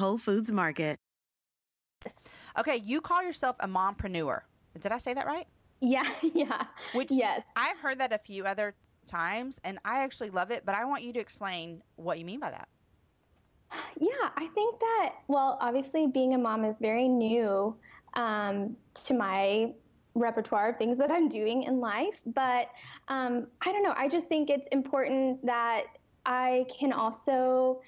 [0.00, 0.98] Whole Foods Market.
[2.58, 4.40] Okay, you call yourself a mompreneur.
[4.80, 5.46] Did I say that right?
[5.82, 6.64] Yeah, yeah.
[6.94, 7.42] Which yes.
[7.54, 8.74] I've heard that a few other
[9.06, 10.64] times, and I actually love it.
[10.64, 12.66] But I want you to explain what you mean by that.
[14.00, 17.76] Yeah, I think that, well, obviously being a mom is very new
[18.14, 19.74] um, to my
[20.14, 22.22] repertoire of things that I'm doing in life.
[22.24, 22.70] But
[23.08, 25.84] um, I don't know, I just think it's important that
[26.24, 27.82] I can also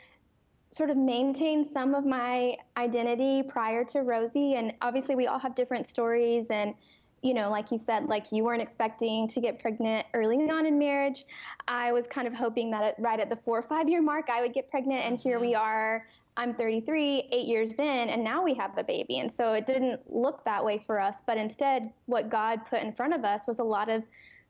[0.73, 4.55] sort of maintain some of my identity prior to Rosie.
[4.55, 6.51] And obviously, we all have different stories.
[6.51, 6.75] And,
[7.21, 10.79] you know, like you said, like you weren't expecting to get pregnant early on in
[10.79, 11.25] marriage.
[11.69, 14.31] I was kind of hoping that at, right at the four or five year mark,
[14.31, 15.05] I would get pregnant.
[15.05, 15.63] And here we mm-hmm.
[15.63, 16.07] are.
[16.35, 19.19] I'm 33, eight years in, and now we have the baby.
[19.19, 21.21] And so it didn't look that way for us.
[21.27, 24.03] But instead, what God put in front of us was a lot of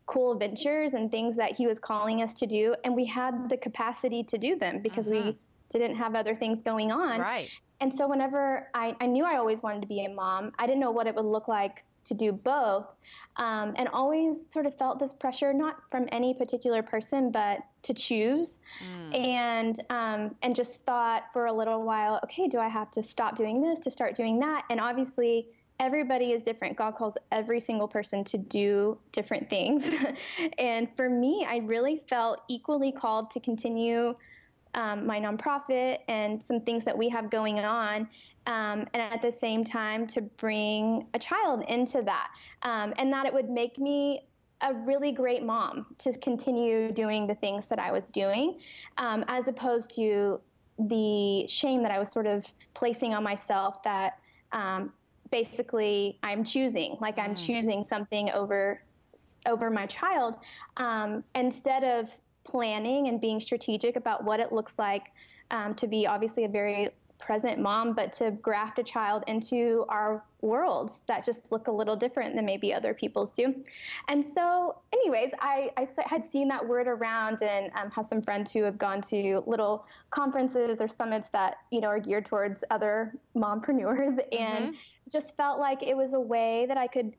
[0.06, 2.76] cool ventures and things that He was calling us to do.
[2.84, 5.30] And we had the capacity to do them because we mm-hmm.
[5.78, 7.20] Didn't have other things going on.
[7.20, 7.50] Right.
[7.80, 10.80] and so whenever I, I knew I always wanted to be a mom, I didn't
[10.80, 12.86] know what it would look like to do both,
[13.36, 17.94] um, and always sort of felt this pressure, not from any particular person, but to
[17.94, 19.16] choose, mm.
[19.16, 23.36] and um, and just thought for a little while, okay, do I have to stop
[23.36, 24.64] doing this to start doing that?
[24.70, 25.48] And obviously,
[25.80, 26.76] everybody is different.
[26.76, 29.94] God calls every single person to do different things,
[30.58, 34.14] and for me, I really felt equally called to continue
[34.74, 38.08] um, my nonprofit and some things that we have going on.
[38.46, 42.28] Um, and at the same time, to bring a child into that.
[42.62, 44.26] Um, and that it would make me
[44.62, 48.58] a really great mom to continue doing the things that I was doing,
[48.98, 50.40] um, as opposed to
[50.78, 54.18] the shame that I was sort of placing on myself that
[54.52, 54.92] um,
[55.30, 57.46] basically I'm choosing, like I'm mm.
[57.46, 58.82] choosing something over
[59.46, 60.36] over my child
[60.78, 62.10] um, instead of
[62.44, 65.12] planning and being strategic about what it looks like
[65.50, 66.90] um, to be obviously a very
[67.22, 71.94] present mom, but to graft a child into our worlds that just look a little
[71.94, 73.54] different than maybe other people's do.
[74.08, 78.50] And so, anyways, I, I had seen that word around and um, have some friends
[78.50, 83.14] who have gone to little conferences or summits that you know are geared towards other
[83.36, 84.42] mompreneurs, mm-hmm.
[84.42, 84.74] and
[85.10, 87.14] just felt like it was a way that I could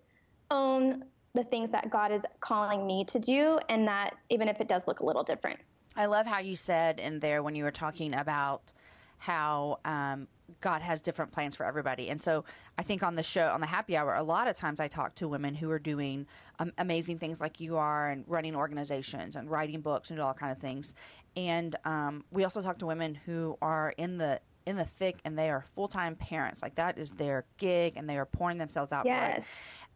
[0.51, 4.67] own the things that God is calling me to do, and that even if it
[4.67, 5.60] does look a little different.
[5.96, 8.74] I love how you said in there when you were talking about
[9.17, 10.28] how um,
[10.60, 12.10] God has different plans for everybody.
[12.10, 12.43] And so
[12.78, 15.15] I think on the show, on the happy hour, a lot of times I talk
[15.15, 16.28] to women who are doing
[16.60, 20.52] um, amazing things like you are and running organizations and writing books and all kind
[20.52, 20.93] of things.
[21.36, 25.38] And um, we also talk to women who are in the in the thick and
[25.38, 29.06] they are full-time parents like that is their gig and they are pouring themselves out
[29.06, 29.36] yes.
[29.36, 29.45] for it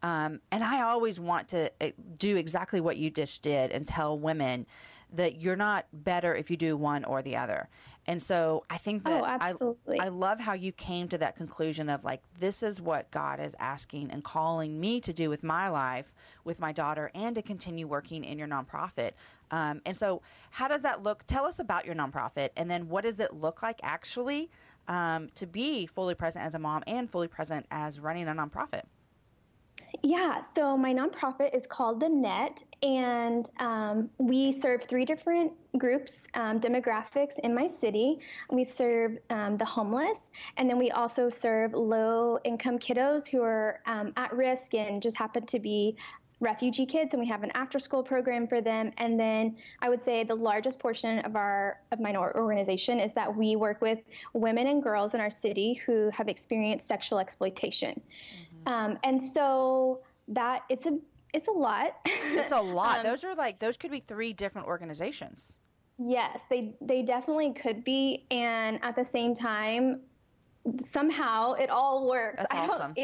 [0.02, 4.18] um, and I always want to uh, do exactly what you just did and tell
[4.18, 4.66] women
[5.12, 7.68] that you're not better if you do one or the other.
[8.08, 10.00] And so I think that oh, absolutely.
[10.00, 13.38] I, I love how you came to that conclusion of like, this is what God
[13.38, 17.42] is asking and calling me to do with my life, with my daughter, and to
[17.42, 19.10] continue working in your nonprofit.
[19.50, 21.24] Um, and so, how does that look?
[21.26, 24.50] Tell us about your nonprofit, and then what does it look like actually
[24.88, 28.84] um, to be fully present as a mom and fully present as running a nonprofit?
[30.02, 36.28] Yeah, so my nonprofit is called The Net, and um, we serve three different groups,
[36.34, 38.20] um, demographics in my city.
[38.50, 43.80] We serve um, the homeless, and then we also serve low income kiddos who are
[43.86, 45.96] um, at risk and just happen to be
[46.40, 50.00] refugee kids and we have an after school program for them and then i would
[50.00, 53.98] say the largest portion of our of my organization is that we work with
[54.34, 58.47] women and girls in our city who have experienced sexual exploitation mm-hmm.
[58.66, 60.98] Um, and so that it's a
[61.34, 61.96] it's a lot.
[62.06, 62.98] It's a lot.
[63.00, 65.58] um, those are like those could be three different organizations.
[65.98, 70.00] Yes, they they definitely could be, and at the same time,
[70.82, 72.44] somehow it all works.
[72.50, 72.94] That's awesome.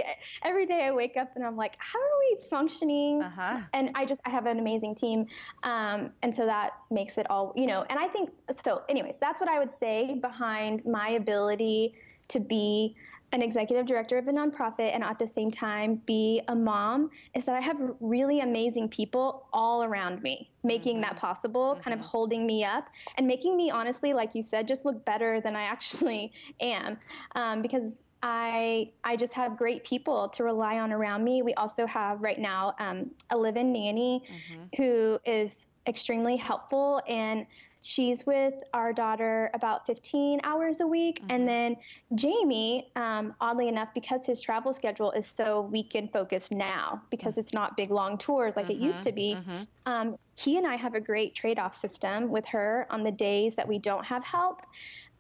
[0.43, 3.23] every day I wake up and I'm like, how are we functioning?
[3.23, 3.61] Uh-huh.
[3.73, 5.27] And I just I have an amazing team,
[5.65, 7.85] um, and so that makes it all you know.
[7.91, 8.83] And I think so.
[8.89, 11.95] Anyways, that's what I would say behind my ability
[12.29, 12.97] to be
[13.35, 17.45] an executive director of a nonprofit and at the same time be a mom is
[17.45, 21.03] that I have really amazing people all around me making mm-hmm.
[21.03, 21.81] that possible, mm-hmm.
[21.81, 22.11] kind of mm-hmm.
[22.11, 25.63] holding me up and making me honestly, like you said, just look better than I
[25.75, 26.97] actually am.
[27.35, 31.43] Um, because I I just have great people to rely on around me.
[31.43, 34.63] We also have right now um, a live-in nanny mm-hmm.
[34.77, 37.47] who is extremely helpful and
[37.85, 41.21] she's with our daughter about 15 hours a week.
[41.21, 41.31] Mm-hmm.
[41.31, 41.77] And then
[42.15, 47.41] Jamey, um, oddly enough, because his travel schedule is so weekend focused now, because mm-hmm.
[47.41, 48.83] it's not big long tours like mm-hmm.
[48.83, 49.63] it used to be, mm-hmm.
[49.85, 53.55] um, he and I have a great trade off system with her on the days
[53.57, 54.63] that we don't have help.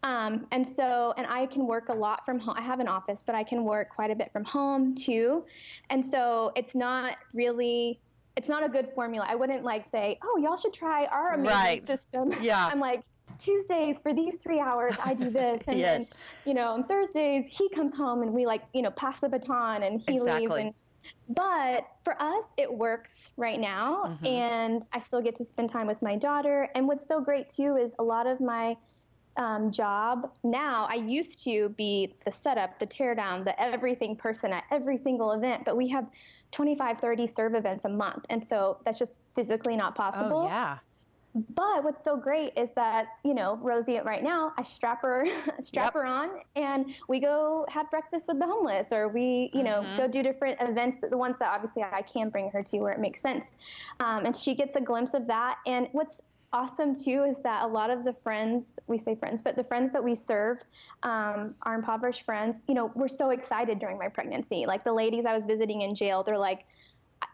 [0.03, 2.55] Um, and so, and I can work a lot from home.
[2.59, 5.44] I have an office, but I can work quite a bit from home too.
[5.90, 8.00] And so it's not really
[8.37, 9.27] it's not a good formula.
[9.29, 11.87] I wouldn't like say, oh, y'all should try our amazing right.
[11.87, 12.33] system.
[12.42, 12.66] Yeah.
[12.66, 13.03] I'm like,
[13.38, 15.62] Tuesdays for these three hours, I do this.
[15.68, 16.09] And yes.
[16.09, 19.29] then, you know, on Thursdays, he comes home and we like, you know, pass the
[19.29, 20.47] baton and he exactly.
[20.47, 20.57] leaves.
[20.57, 20.75] And,
[21.29, 24.05] but for us, it works right now.
[24.07, 24.27] Mm-hmm.
[24.27, 26.68] And I still get to spend time with my daughter.
[26.75, 28.77] And what's so great too is a lot of my
[29.37, 34.64] um, job now, I used to be the setup, the teardown, the everything person at
[34.70, 35.64] every single event.
[35.64, 36.07] But we have
[36.54, 38.24] 25, 30 serve events a month.
[38.30, 40.42] And so that's just physically not possible.
[40.42, 40.78] Oh, yeah.
[41.34, 45.26] But what's so great is that, you know, Rosie right now, I strap her
[45.60, 45.94] strap yep.
[45.94, 49.96] her on and we go have breakfast with the homeless or we, you know, mm-hmm.
[49.96, 53.00] go do different events, the ones that obviously I can bring her to where it
[53.00, 53.50] makes sense.
[53.98, 55.58] Um, and she gets a glimpse of that.
[55.66, 56.22] And what's
[56.54, 59.90] awesome too is that a lot of the friends we say friends but the friends
[59.90, 60.62] that we serve
[61.02, 64.64] um, our impoverished friends you know were so excited during my pregnancy.
[64.64, 66.64] Like the ladies i was visiting in jail they're like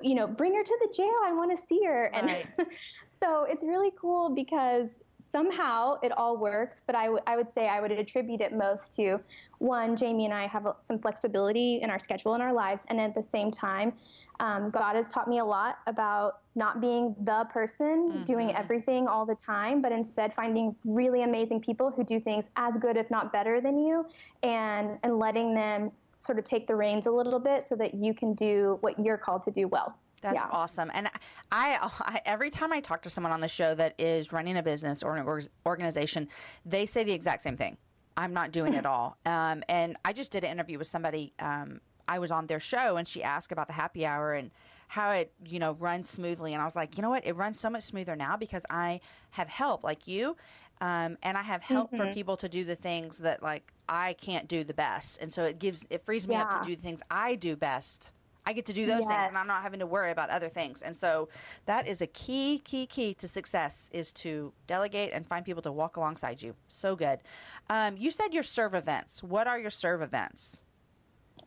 [0.00, 1.14] you know bring her to the jail.
[1.24, 2.06] I want to see her.
[2.06, 2.46] And Right.
[3.10, 7.68] so it's really cool because somehow it all works but I, w- I would say
[7.68, 9.20] i would attribute it most to
[9.58, 13.14] one jamey and i have some flexibility in our schedule in our lives and at
[13.14, 13.92] the same time
[14.40, 18.58] um, god has taught me a lot about not being the person doing Mhm.
[18.58, 22.96] everything all the time but instead finding really amazing people who do things as good
[22.96, 24.06] if not better than you
[24.42, 28.12] and and letting them sort of take the reins a little bit so that you
[28.12, 30.48] can do what you're called to do well That's Yeah.
[30.50, 30.90] awesome.
[30.92, 31.08] And
[31.50, 34.62] I, I, every time I talk to someone on the show that is running a
[34.62, 36.28] business or an org- organization,
[36.64, 37.76] they say the exact same thing.
[38.16, 39.16] I'm not doing it all.
[39.24, 41.32] Um, and I just did an interview with somebody.
[41.38, 44.50] Um, I was on their show, and she asked about the happy hour and
[44.88, 46.52] how it, you know, runs smoothly.
[46.52, 47.24] And I was like, you know what?
[47.24, 50.36] It runs so much smoother now because I have help, like you,
[50.80, 54.48] um, and I have help for people to do the things that like I can't
[54.48, 55.18] do the best.
[55.20, 58.12] And so it gives, it frees me up to do the things I do best.
[58.46, 60.82] I get to do those things and I'm not having to worry about other things.
[60.82, 61.28] And so
[61.66, 65.72] that is a key, key, key to success is to delegate and find people to
[65.72, 66.54] walk alongside you.
[66.68, 67.20] So good.
[67.68, 69.22] Um, you said your serve events.
[69.22, 70.62] What are your serve events?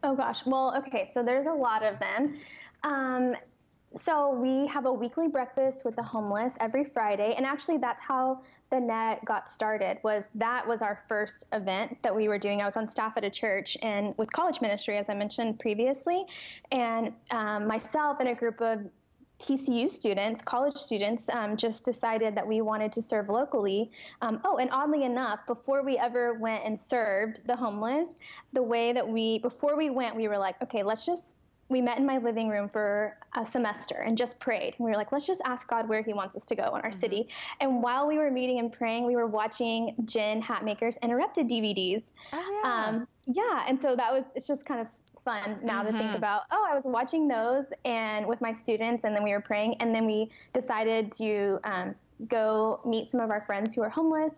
[0.04, 0.46] Oh gosh.
[0.46, 1.10] Well, okay.
[1.14, 2.40] So there's a lot of them.
[2.84, 3.36] Um,
[3.96, 8.42] so we have a weekly breakfast with the homeless every Friday, and actually that's how
[8.70, 10.00] the net got started.
[10.04, 12.62] Was that was our first event that we were doing?
[12.62, 16.26] I was on staff at a church and with college ministry, as I mentioned previously,
[16.72, 18.80] and um, myself and a group of
[19.40, 23.92] TCU students, college students, um, just decided that we wanted to serve locally.
[24.22, 28.20] Um, oh, and oddly enough, before we ever went and served the homeless,
[28.54, 31.36] the way that we, before we went, we were like, okay, let's just,
[31.70, 34.76] we met in my living room for a semester and just prayed.
[34.78, 36.92] We were like, let's just ask God where He wants us to go in our
[36.92, 37.30] city.
[37.60, 42.12] And while we were meeting and praying, we were watching Jen Hatmaker's Interrupted DVDs.
[42.34, 44.88] Oh, Um, yeah, and so that was it's just kind of
[45.24, 46.16] fun now to think Mhm.
[46.16, 46.44] about.
[46.52, 49.96] Oh, I was watching those and with my students, and then we were praying, and
[49.96, 51.96] then we decided to um,
[52.28, 54.36] go meet some of our friends who are homeless,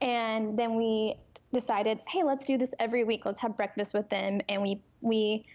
[0.00, 1.14] and then we
[1.52, 3.24] decided, hey, let's do this every week.
[3.24, 5.46] Let's have breakfast with them, and we we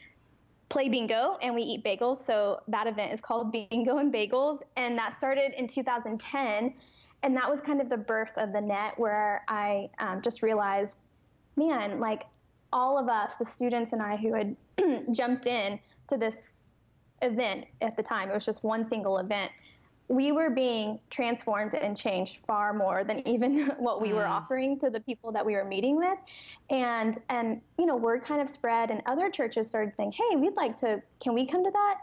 [0.69, 2.17] play bingo and we eat bagels.
[2.17, 6.73] So that event is called Bingo and Bagels, and that started in 2010.
[7.21, 11.03] And that was kind of the birth of the net, where I um, just realized,
[11.57, 12.23] man, like
[12.71, 14.55] all of us, the students and I who had
[15.11, 16.71] jumped in to this
[17.21, 19.51] event at the time, it was just one single event.
[20.09, 24.29] We were being transformed and changed far more than even what we were Mm.
[24.31, 26.17] offering to the people that we were meeting with
[26.69, 30.55] and and you know word kind of spread and other churches started saying hey we'd
[30.55, 31.95] like to can we come to that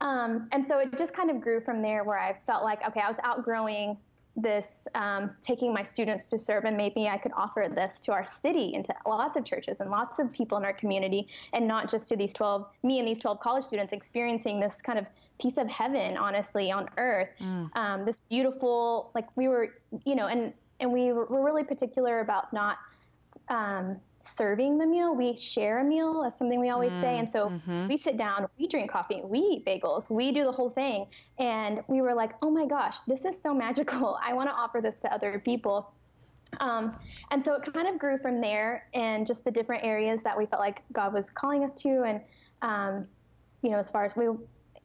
[0.00, 3.00] um, and so it just kind of grew from there where i felt like okay
[3.00, 3.96] i was outgrowing
[4.36, 8.24] this um, taking my students to serve and maybe i could offer this to our
[8.24, 11.90] city and to lots of churches and lots of people in our community and not
[11.90, 15.06] just to these 12 me and these 12 college students experiencing this kind of
[15.40, 17.28] piece of heaven honestly on earth
[17.74, 19.74] um, this beautiful like we were
[20.04, 22.78] you know and and we were were really particular about not
[23.48, 25.14] um, serving the meal.
[25.14, 27.18] We share a meal, as something we always say.
[27.18, 27.88] And so mhm.
[27.88, 31.06] we sit down, we drink coffee, we eat bagels, we do the whole thing.
[31.38, 34.18] And we were like, oh my gosh, this is so magical.
[34.22, 35.92] I want to offer this to other people.
[36.58, 36.96] Um,
[37.30, 40.46] and so it kind of grew from there and just the different areas that we
[40.46, 42.02] felt like God was calling us to.
[42.02, 42.20] And,
[42.62, 43.06] um,
[43.62, 44.26] you know, as far as we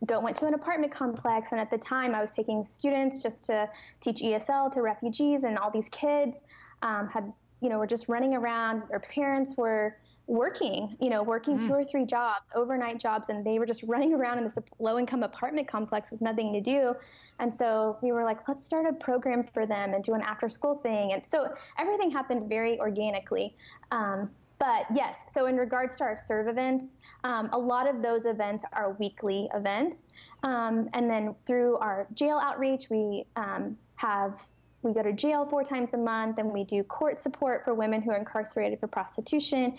[0.05, 1.51] go, went to an apartment complex.
[1.51, 3.69] And at the time, I was taking students just to
[4.01, 6.43] teach ESL to refugees and all these kids
[6.81, 8.83] um, had, you know, were just running around.
[8.89, 13.59] Their parents were working, you know, working two or three jobs, overnight jobs, and they
[13.59, 16.95] were just running around in this low income apartment complex with nothing to do.
[17.39, 20.49] And so we were like, let's start a program for them and do an after
[20.49, 21.13] school thing.
[21.13, 23.55] And so everything happened very organically.
[23.91, 28.25] Um, but yes, so in regards to our serve events, um, a lot of those
[28.25, 30.09] events are weekly events.
[30.43, 34.41] Um, and then through our jail outreach, we um, have
[34.81, 38.03] we go to jail four times a month and we do court support for women
[38.03, 39.75] who are incarcerated for prostitution.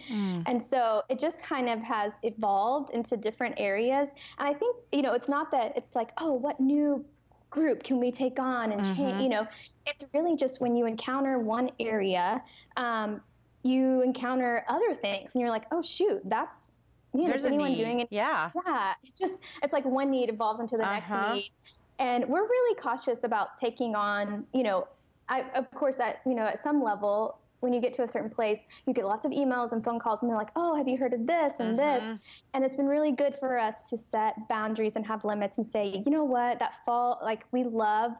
[0.46, 4.08] And so it just kind of has evolved into different areas.
[4.38, 7.04] And I think, you know, it's not that it's like, oh, what new
[7.50, 9.22] group can we take on and change?
[9.22, 9.46] You know,
[9.86, 12.42] it's really just when you encounter one area,
[12.76, 13.20] um,
[13.66, 16.70] you encounter other things and you're like, oh, shoot, that's,
[17.14, 17.76] man, There's is anyone need.
[17.76, 18.08] doing it?
[18.10, 18.52] Yeah.
[18.66, 20.94] Yeah, it's just it's like one need evolves into the Uh-huh.
[20.94, 21.50] next need,
[21.98, 24.46] and we're really cautious about taking on.
[24.52, 24.88] You know,
[25.28, 28.30] I of course at you know at some level when you get to a certain
[28.30, 30.96] place, you get lots of emails and phone calls, and they're like, "Oh, have you
[30.98, 32.04] heard of this and this?"
[32.54, 36.02] And it's been really good for us to set boundaries and have limits and say,
[36.04, 38.12] you know what, that fall like we love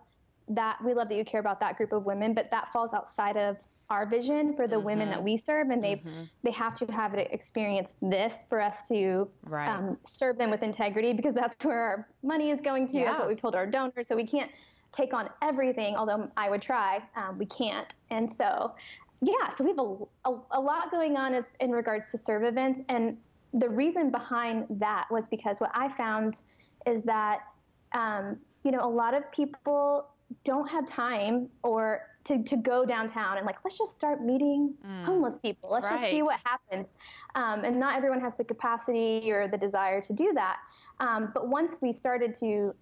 [0.49, 3.37] that we love that you care about that group of women, but that falls outside
[3.37, 3.57] of
[3.89, 4.87] our vision for the mm-hmm.
[4.87, 5.25] women that mm-hmm.
[5.25, 6.25] we serve, and they mm-hmm.
[6.43, 9.69] they have to have it experience this for us to right.
[9.69, 12.99] um, serve them with integrity because that's where our money is going to.
[12.99, 13.05] Yeah.
[13.05, 14.09] That's what we've told our donors.
[14.09, 14.51] So we can't
[14.93, 17.03] take on everything, although I would try.
[17.17, 18.75] Um, we can't, and so
[19.23, 22.45] yeah, so we have a, a, a lot going on as, in regards to serve
[22.45, 23.17] events, and
[23.55, 26.43] the reason behind that was because what I found
[26.87, 27.41] is that
[27.93, 30.09] um, you know a lot of people
[30.45, 35.05] don't have time or to, to go downtown and like let's just start meeting mm.
[35.05, 35.71] homeless people.
[35.71, 36.01] Let's right.
[36.01, 36.87] just see what happens.
[37.35, 40.57] Um, and not everyone has the capacity or the desire to do that.
[41.01, 42.75] Um, but once we started to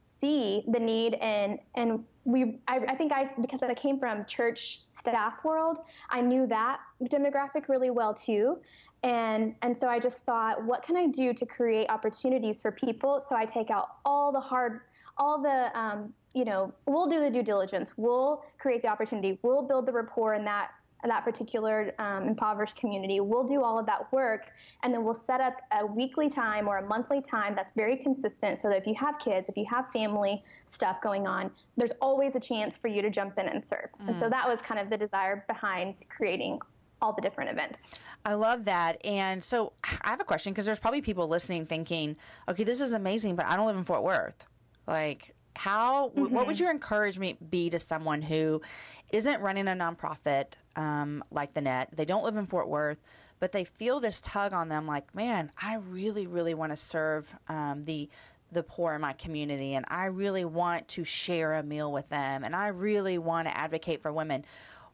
[0.00, 4.82] see the need and and we I, I, think I because I came from church
[4.92, 5.78] staff world
[6.08, 8.58] I knew that demographic really well too.
[9.04, 13.20] And and so I just thought what can I do to create opportunities for people?
[13.20, 14.80] So I take out all the hard
[15.18, 17.92] all the um, you know, we'll do the due diligence.
[17.96, 19.38] We'll create the opportunity.
[19.42, 20.70] We'll build the rapport in that
[21.04, 23.20] that particular um, impoverished community.
[23.20, 24.46] We'll do all of that work,
[24.82, 28.58] and then we'll set up a weekly time or a monthly time that's very consistent.
[28.58, 32.34] So that if you have kids, if you have family stuff going on, there's always
[32.34, 33.90] a chance for you to jump in and serve.
[34.02, 34.08] Mm.
[34.08, 34.30] And so mm.
[34.30, 36.58] that was kind of the desire behind creating
[37.00, 37.86] all the different events.
[38.24, 39.04] I love that.
[39.04, 42.16] And so I have a question because there's probably people listening thinking,
[42.48, 44.46] okay, this is amazing, but I don't live in Fort Worth.
[44.86, 46.32] Like, how mm-hmm.
[46.32, 46.62] what would mm-hmm.
[46.62, 48.62] your encouragement be to someone who
[49.10, 52.98] isn't running a nonprofit um, like the net they don't live in fort worth
[53.40, 57.34] but they feel this tug on them like man i really really want to serve
[57.48, 58.08] um, the
[58.52, 62.44] the poor in my community and i really want to share a meal with them
[62.44, 64.44] and i really want to advocate for women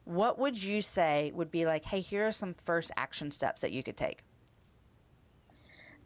[0.04, 3.70] what would you say would be like hey here are some first action steps that
[3.70, 4.22] you could take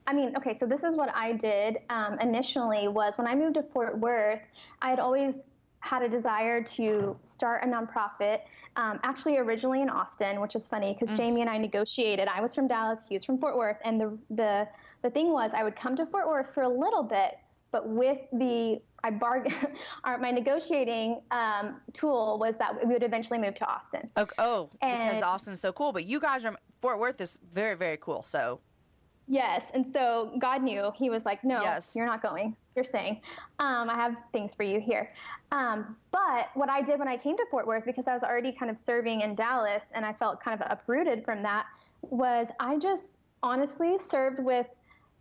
[0.08, 3.56] I mean, okay, so this is what I did um, initially was when I moved
[3.56, 4.40] to Fort Worth,
[4.80, 5.40] I had always
[5.80, 8.40] had a desire to start a nonprofit.
[8.76, 11.18] Um, actually, originally in Austin, which was funny because mm.
[11.18, 12.26] Jamey and I negotiated.
[12.26, 14.68] I was from Dallas, he was from Fort Worth, and the the
[15.02, 17.38] the thing was, I would come to Fort Worth for a little bit,
[17.70, 19.52] but with the I bargain,
[20.04, 24.10] my negotiating um, tool was that we would eventually move to Austin.
[24.16, 27.98] Oh, oh because Austin's so cool, but you guys are Fort Worth is very very
[27.98, 28.22] cool.
[28.22, 28.60] So
[29.28, 29.70] Yes.
[29.74, 30.90] And so God knew.
[30.96, 31.92] He was like, no, yes.
[31.94, 32.56] you're not going.
[32.74, 33.20] You're staying.
[33.58, 35.10] Um, I have things for you here.
[35.52, 38.52] Um, but what I did when I came to Fort Worth, because I was already
[38.52, 41.66] kind of serving in Dallas and I felt kind of uprooted from that,
[42.00, 44.66] was I just honestly served with,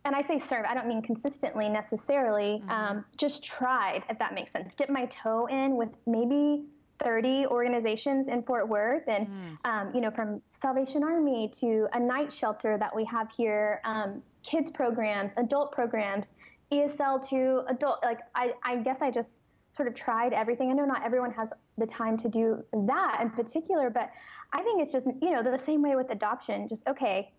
[0.04, 2.70] and I say serve, I don't mean consistently necessarily, mm-hmm.
[2.70, 4.74] um, just tried, if that makes sense.
[4.76, 6.64] Dip my toe in with maybe
[6.98, 9.58] 30 organizations in Fort Worth, and mm.
[9.64, 14.22] um, you know, from Salvation Army to a night shelter that we have here, um,
[14.42, 16.32] kids programs, adult programs,
[16.72, 18.02] ESL to adult.
[18.02, 19.42] Like I, I guess I just
[19.72, 20.70] sort of tried everything.
[20.70, 24.10] I know not everyone has the time to do that in particular, but
[24.52, 26.66] I think it's just you know the same way with adoption.
[26.66, 27.32] Just okay.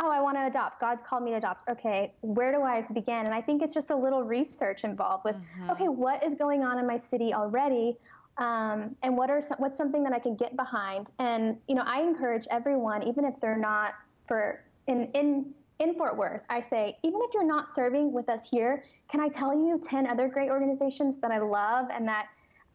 [0.00, 0.80] Oh, I want to adopt.
[0.80, 1.68] God's called me to adopt.
[1.68, 3.26] Okay, where do I begin?
[3.26, 5.70] And I think it's just a little research involved with, mm-hmm.
[5.70, 7.96] okay, what is going on in my city already?
[8.38, 11.10] Um, and what are some, what's something that I can get behind?
[11.18, 13.94] And you know, I encourage everyone, even if they're not
[14.26, 18.48] for in in in Fort Worth, I say, even if you're not serving with us
[18.48, 22.26] here, can I tell you 10 other great organizations that I love and that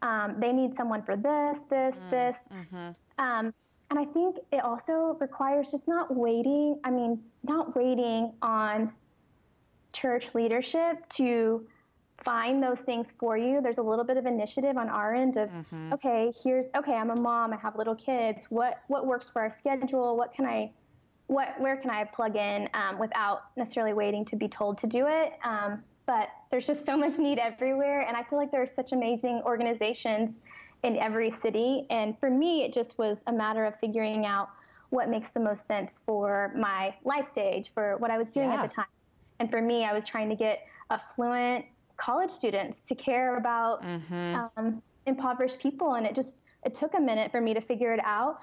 [0.01, 2.37] um, they need someone for this, this, mm, this.
[2.51, 2.91] Mm-hmm.
[3.19, 3.53] Um,
[3.89, 6.79] and I think it also requires just not waiting.
[6.83, 8.91] I mean, not waiting on
[9.93, 11.67] church leadership to
[12.23, 13.61] find those things for you.
[13.61, 15.93] There's a little bit of initiative on our end of, mm-hmm.
[15.93, 18.47] okay, here's okay, I'm a mom, I have little kids.
[18.49, 20.17] What what works for our schedule?
[20.17, 20.71] What can I,
[21.27, 25.07] what where can I plug in um, without necessarily waiting to be told to do
[25.07, 25.33] it?
[25.43, 28.91] Um, but there's just so much need everywhere, and I feel like there are such
[28.91, 30.39] amazing organizations
[30.83, 31.85] in every city.
[31.89, 34.49] And for me, it just was a matter of figuring out
[34.89, 38.61] what makes the most sense for my life stage, for what I was doing yeah.
[38.61, 38.85] at the time.
[39.39, 41.65] And for me, I was trying to get affluent
[42.03, 44.35] college students to care about mm-hmm.
[44.57, 47.99] um, impoverished people and it just it took a minute for me to figure it
[48.03, 48.39] out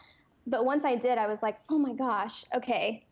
[0.47, 3.05] but once i did i was like oh my gosh okay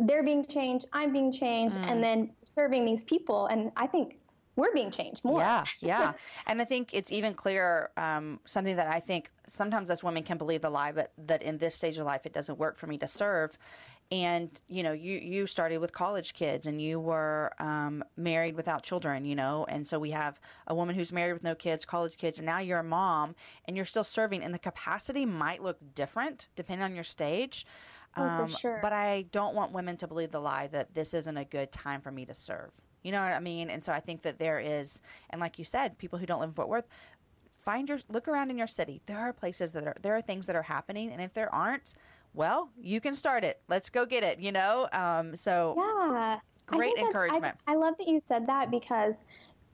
[0.00, 1.90] they're being changed i'm being changed mm.
[1.90, 4.16] and then serving these people and i think
[4.56, 5.40] we're being changed more.
[5.40, 6.12] Yeah, yeah.
[6.46, 10.38] and I think it's even clearer um, something that I think sometimes us women can
[10.38, 12.96] believe the lie, but that in this stage of life it doesn't work for me
[12.98, 13.58] to serve
[14.12, 18.82] and you know you you started with college kids and you were um, married without
[18.82, 22.16] children you know and so we have a woman who's married with no kids college
[22.16, 23.34] kids and now you're a mom
[23.64, 27.66] and you're still serving and the capacity might look different depending on your stage
[28.16, 28.78] oh, um, for sure.
[28.80, 32.00] but i don't want women to believe the lie that this isn't a good time
[32.00, 34.60] for me to serve you know what i mean and so i think that there
[34.60, 36.86] is and like you said people who don't live in fort worth
[37.66, 39.02] find your look around in your city.
[39.06, 41.92] There are places that are there are things that are happening, and if there aren't,
[42.36, 43.60] well, you can start it.
[43.68, 44.38] Let's go get it.
[44.38, 44.88] You know.
[44.92, 47.56] Um, so yeah, great encouragement.
[47.66, 49.16] I, I love that you said that because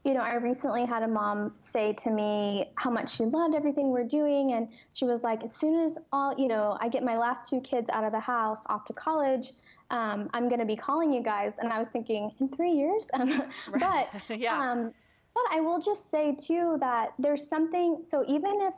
[0.04, 3.90] you know, I recently had a mom say to me how much she loved everything
[3.90, 4.52] we're doing.
[4.52, 7.60] And she was like, as soon as all, you know, I get my last two
[7.60, 9.52] kids out of the house off to college,
[9.90, 11.54] um, I'm going to be calling you guys.
[11.60, 13.06] And I was thinking, in three years?
[13.78, 14.58] but, yeah.
[14.58, 14.92] Um,
[15.34, 18.74] but I will just say too that there's something, so even if,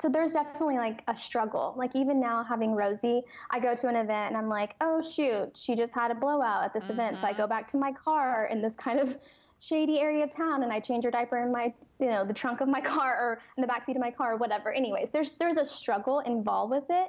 [0.00, 1.74] so there's definitely like a struggle.
[1.76, 5.50] Like even now having Rosie, I go to an event and I'm like, oh shoot,
[5.54, 6.92] she just had a blowout at this mm-hmm.
[6.92, 7.20] event.
[7.20, 7.50] So I go mm-hmm.
[7.50, 9.16] back to my car in this kind of
[9.60, 12.62] shady area of town and I change her diaper in my, you know, the trunk
[12.62, 14.72] of my car or in the backseat of my car or whatever.
[14.72, 17.08] Anyways, there's there's a struggle involved with it,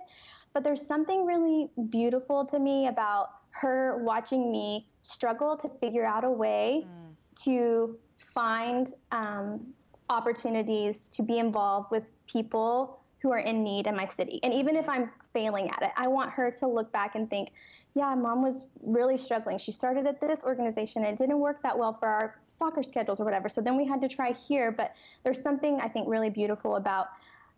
[0.53, 6.25] but there's something really beautiful to me about her watching me struggle to figure out
[6.25, 7.43] a way mm.
[7.45, 7.97] to
[8.33, 9.73] find um,
[10.09, 14.39] opportunities to be involved with people who are in need in my city.
[14.41, 17.51] And even if I'm failing at it, I want her to look back and think,
[17.93, 19.59] yeah, mom was really struggling.
[19.59, 23.19] She started at this organization and it didn't work that well for our soccer schedules
[23.19, 23.47] or whatever.
[23.47, 24.71] So then we had to try here.
[24.71, 27.09] But there's something I think really beautiful about,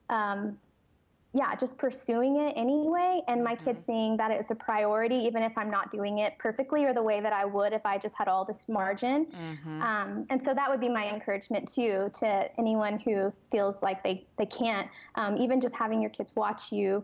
[0.09, 0.57] um,
[1.36, 3.21] yeah, just pursuing it anyway.
[3.27, 3.65] And my mm-hmm.
[3.65, 7.01] kids seeing that it's a priority, even if I'm not doing it perfectly or the
[7.01, 9.25] way that I would if I just had all this margin.
[9.25, 9.81] Mm-hmm.
[9.81, 14.25] Um, and so that would be my encouragement too to anyone who feels like they,
[14.38, 14.88] they can't.
[15.15, 17.03] Um, even just having your kids watch you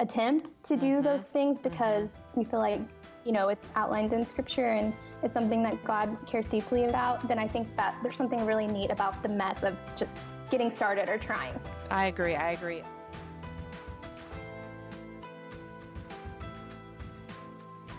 [0.00, 1.02] attempt to do mm-hmm.
[1.02, 1.70] those things mm-hmm.
[1.70, 2.40] because mm-hmm.
[2.40, 2.80] you feel like
[3.24, 7.38] you know it's outlined in scripture and it's something that God cares deeply about, then
[7.38, 11.18] I think that there's something really neat about the mess of just getting started or
[11.18, 11.58] trying.
[11.90, 12.34] I agree.
[12.34, 12.82] I agree.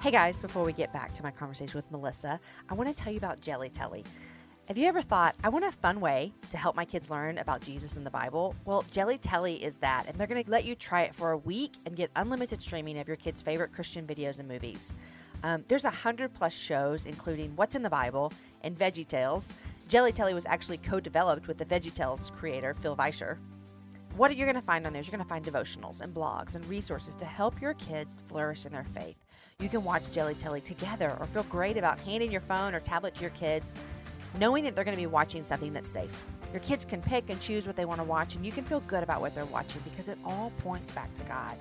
[0.02, 2.40] Hey guys, before we get back to my conversation with Melissa,
[2.70, 4.06] I want to tell you about Jelly Telly.
[4.70, 7.60] Have you ever thought, I want a fun way to help my kids learn about
[7.60, 8.56] Jesus and the Bible?
[8.64, 11.38] Well, Jelly Telly is that, and they're going to let you try it for a
[11.38, 14.96] week and get unlimited streaming of your kids' favorite Christian videos and movies.
[15.44, 18.32] Um, there's a hundred plus shows, including What's in the Bible
[18.62, 19.52] and Veggie Tales.
[19.90, 23.38] Jelly Telly was actually co-developed with the Veggie Tales creator Phil Vischer.
[24.16, 26.14] What are you're going to find on there is you're going to find devotionals and
[26.14, 29.18] blogs and resources to help your kids flourish in their faith.
[29.62, 33.14] You can watch Jelly Telly together or feel great about handing your phone or tablet
[33.16, 33.76] to your kids
[34.40, 36.24] knowing that they're going to be watching something that's safe.
[36.54, 38.80] Your kids can pick and choose what they want to watch, and you can feel
[38.80, 41.58] good about what they're watching because it all points back to God.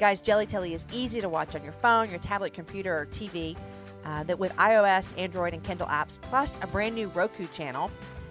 [0.00, 3.56] Guys, Jelly Telly is easy to watch on your phone, your tablet, computer, or TV.
[4.04, 7.88] Uh, that with iOS, Android, and Kindle apps, plus a brand new Roku channel.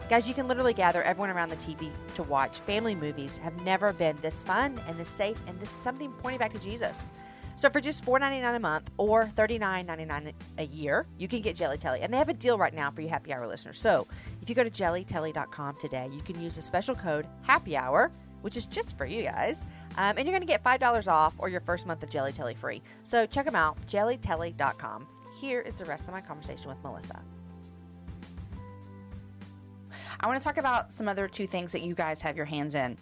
[0.10, 2.60] Guys, you can literally gather everyone around the TV to watch.
[2.60, 6.40] Family movies have never been this fun and this safe, and this is something pointing
[6.40, 7.10] back to Jesus.
[7.62, 12.02] So for just $4.99 a month or $39.99 a year, you can get Jelly Telly.
[12.02, 13.80] And they have a deal right now for you happy hour listeners.
[13.80, 14.08] So
[14.42, 18.58] if you go to jellytelly.com today, you can use a special code happy hour, which
[18.58, 19.68] is just for you guys.
[19.96, 22.56] Um, and you're going to get $5 off or your first month of Jelly Telly
[22.56, 22.82] free.
[23.04, 25.08] So check them out, jellytelly.com.
[25.40, 27.20] Here is the rest of my conversation with Melissa.
[30.20, 32.74] I want to talk about some other two things that you guys have your hands
[32.74, 32.98] in.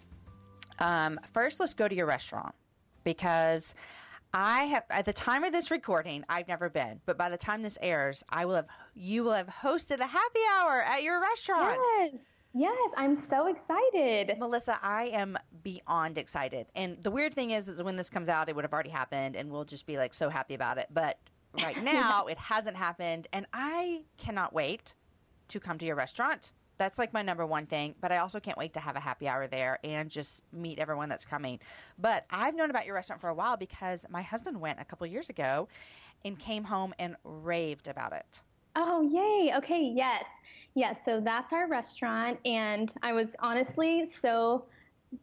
[0.78, 2.54] Um, first, let's go to your restaurant
[3.04, 3.74] because
[4.32, 7.62] I have at the time of this recording, I've never been, but by the time
[7.62, 11.78] this airs, I will have you will have hosted a happy hour at your restaurant.
[11.98, 12.44] Yes.
[12.52, 14.36] Yes, I'm so excited.
[14.38, 16.66] Melissa, I am beyond excited.
[16.74, 19.36] And the weird thing is is when this comes out, it would have already happened
[19.36, 20.86] and we'll just be like so happy about it.
[20.92, 21.18] But
[21.62, 22.32] right now, yes.
[22.32, 24.94] it hasn't happened and I cannot wait
[25.48, 27.94] to come to your restaurant that's like my number one thing.
[28.00, 31.10] But I also can't wait to have a happy hour there and just meet everyone
[31.10, 31.60] that's coming.
[31.98, 35.06] But I've known about your restaurant for a while because my husband went a couple
[35.06, 35.68] years ago
[36.24, 38.40] and came home and raved about it.
[38.76, 39.54] Oh, yay.
[39.56, 40.24] Okay, yes.
[40.74, 42.38] Yes, so that's our restaurant.
[42.46, 44.64] And I was honestly so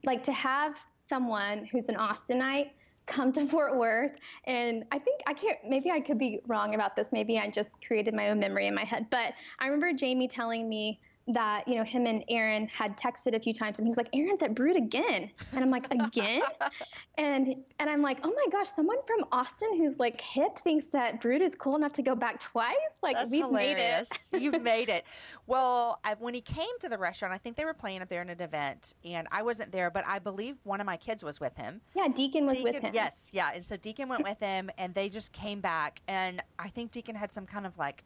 [0.05, 2.69] like to have someone who's an Austinite
[3.07, 4.11] come to Fort Worth.
[4.45, 7.11] And I think I can't, maybe I could be wrong about this.
[7.11, 9.07] Maybe I just created my own memory in my head.
[9.09, 13.39] But I remember Jamey telling me that you know him and Aaron had texted a
[13.39, 16.41] few times, and he was like, "Aaron's at Brewed again," and I'm like, "Again?"
[17.17, 21.21] and and I'm like, "Oh my gosh, someone from Austin who's like hip thinks that
[21.21, 22.75] Brewed is cool enough to go back twice.
[23.03, 24.09] Like That's we've hilarious.
[24.31, 24.43] made it.
[24.43, 25.05] You've made it.
[25.45, 28.21] Well, I, when he came to the restaurant, I think they were playing up there
[28.21, 31.39] in an event, and I wasn't there, but I believe one of my kids was
[31.39, 31.81] with him.
[31.95, 32.91] Yeah, Deacon was Deacon, with him.
[32.93, 36.69] Yes, yeah, and so Deacon went with him, and they just came back, and I
[36.69, 38.03] think Deacon had some kind of like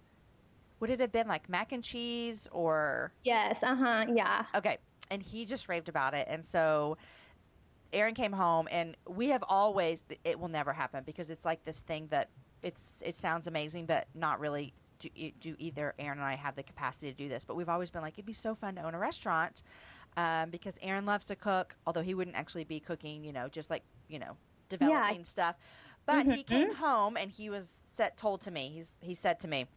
[0.81, 3.13] would it have been like mac and cheese or?
[3.23, 3.63] Yes.
[3.63, 4.05] Uh huh.
[4.13, 4.45] Yeah.
[4.53, 4.79] Okay.
[5.09, 6.27] And he just raved about it.
[6.29, 6.97] And so
[7.93, 11.81] Aaron came home, and we have always, it will never happen because it's like this
[11.81, 12.29] thing that
[12.63, 15.09] it's it sounds amazing, but not really do,
[15.39, 17.43] do either Aaron and I have the capacity to do this.
[17.45, 19.63] But we've always been like, it'd be so fun to own a restaurant.
[20.17, 23.69] um, because Aaron loves to cook, although he wouldn't actually be cooking, you know, just
[23.69, 24.35] like, you know,
[24.69, 25.55] developing stuff.
[26.05, 29.47] But he came home and he was set, told to me, he's, he said to
[29.47, 29.67] me,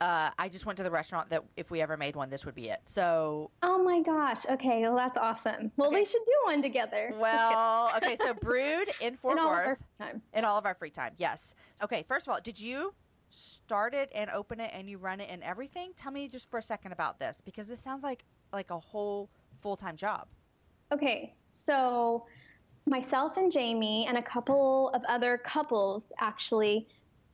[0.00, 2.54] uh, I just went to the restaurant that if we ever made one, this would
[2.54, 2.80] be it.
[2.86, 4.46] So, Oh my gosh.
[4.48, 5.72] Okay, well that's awesome.
[5.76, 5.98] Well, Okay.
[6.00, 7.12] we should do one together.
[7.18, 9.16] Well, okay, so brewed in.
[9.16, 9.78] Fort In all of our Worth.
[9.98, 10.22] time.
[10.34, 11.54] In all of our free time, yes.
[11.82, 12.94] Okay, first of all, did you
[13.30, 15.90] start it and open it and you run it and everything?
[15.96, 19.28] Tell me just for a second about this because this sounds like like a whole
[19.60, 20.28] full time job.
[20.92, 22.24] Okay, so
[22.86, 26.88] myself and Jamey and a couple of other couples actually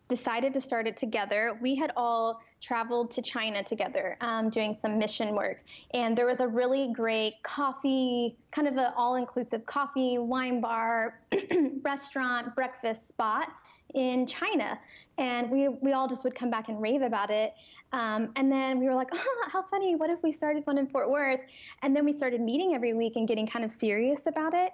[0.09, 1.57] decided to start it together.
[1.62, 5.62] We had all traveled to China together um, doing some mission work,
[5.93, 11.21] and there was a really great coffee, kind of an all inclusive coffee, wine bar,
[11.83, 13.49] restaurant, breakfast spot
[13.95, 14.79] in China.
[15.19, 17.55] And we, we all just would come back and rave about it.
[17.93, 19.95] Um, and then we were like, oh, how funny.
[19.95, 21.41] What if we started one in Fort Worth?
[21.83, 24.73] And then we started meeting every week and getting kind of serious about it.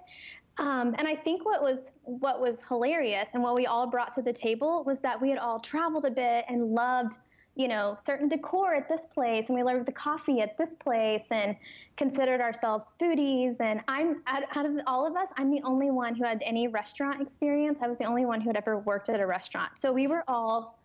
[0.57, 4.21] Um, and I think what was what was hilarious and what we all brought to
[4.21, 7.17] the table was that we had all traveled a bit and loved,
[7.55, 11.27] you know, certain decor at this place, and we loved the coffee at this place,
[11.31, 11.55] and
[11.97, 13.59] considered ourselves foodies.
[13.59, 16.67] And I'm out, out of all of us, I'm the only one who had any
[16.67, 17.79] restaurant experience.
[17.81, 19.77] I was the only one who had ever worked at a restaurant.
[19.77, 20.79] So we were all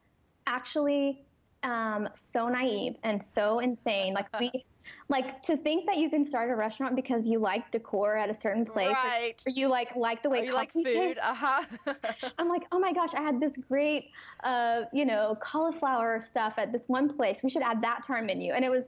[0.47, 1.25] actually
[1.63, 4.15] um, so naive and so insane.
[4.15, 4.51] Like we,
[5.09, 8.35] like to think that you can start a restaurant because you like decor at a
[8.35, 9.43] certain place, or- Right.
[9.47, 10.85] or, you like like the way Oh, you like food?
[10.85, 11.21] tastes.
[11.23, 11.65] Uh huh.
[12.39, 14.11] I'm like, oh my gosh, I had this great,
[14.45, 17.43] uh, you know, cauliflower stuff at this one place.
[17.43, 18.53] We should add that to our menu.
[18.53, 18.85] And it was,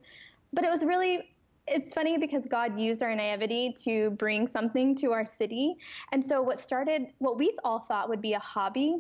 [0.53, 1.35] but it was really,
[1.67, 5.77] it's funny because God used our naivety to bring something to our city.
[6.13, 8.97] And so what started, what we all thought would be a hobby.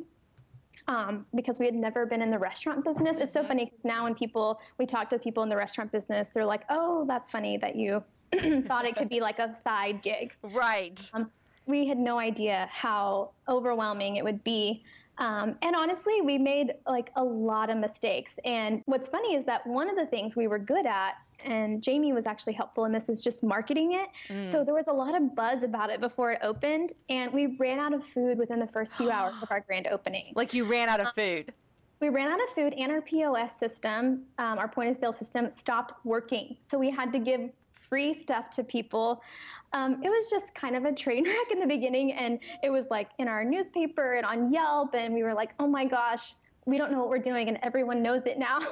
[0.87, 3.19] Um, because we had never been in the restaurant business.
[3.19, 6.31] It's so funny because now when people, we talk to people in the restaurant business,
[6.31, 8.03] they're like, oh, that's funny that you
[8.67, 11.11] thought it could be like a side gig right.
[11.15, 11.31] um,
[11.69, 14.83] we had no idea how overwhelming it would be.
[15.19, 18.39] Um, and honestly, we made like a lot of mistakes.
[18.45, 21.15] And what's funny is that one of the things we were good at,
[21.45, 24.09] and Jamey was actually helpful in this, is just marketing it.
[24.29, 24.49] Mm.
[24.49, 27.79] So there was a lot of buzz about it before it opened, and we ran
[27.79, 30.33] out of food within the first few hours of our grand opening.
[30.35, 31.53] Like you ran out of food.
[32.01, 35.51] We ran out of food, and our POS system, um, our point of sale system,
[35.51, 36.57] stopped working.
[36.63, 39.23] So we had to give free stuff to people.
[39.73, 42.87] Um, it was just kind of a train wreck in the beginning, and it was
[42.91, 46.35] like in our newspaper and on Yelp, and we were like, oh my gosh,
[46.69, 48.61] we don't know what we're doing, and everyone knows it now.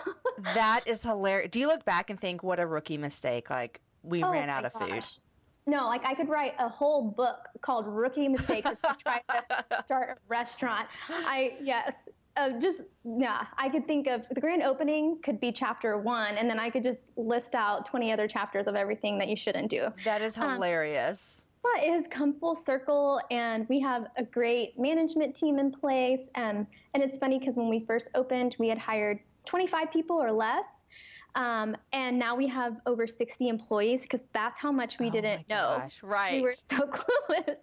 [0.55, 1.51] That is hilarious.
[1.51, 3.49] Do you look back and think what a rookie mistake?
[3.49, 5.03] Like we Oh ran out of food.
[5.67, 10.11] No, like I could write a whole book called Rookie Mistakes to try to start
[10.11, 10.89] a restaurant.
[11.09, 12.83] I yes, uh, just
[13.19, 13.47] yeah.
[13.57, 16.85] I could think of the grand opening could be chapter one, and then I could
[16.85, 19.89] just list out twenty other chapters of everything that you shouldn't do.
[20.05, 21.45] That is Um, hilarious.
[21.45, 21.46] But
[21.79, 26.29] it has come full circle, and we have a great management team in place.
[26.35, 30.33] Um, and it's funny because when we first opened, we had hired 25 people or
[30.33, 30.85] less.
[31.35, 35.49] Um, and now we have over 60 employees because that's how much we Oh didn't
[35.51, 35.77] know.
[35.81, 36.35] gosh, right.
[36.35, 37.59] We were so clueless.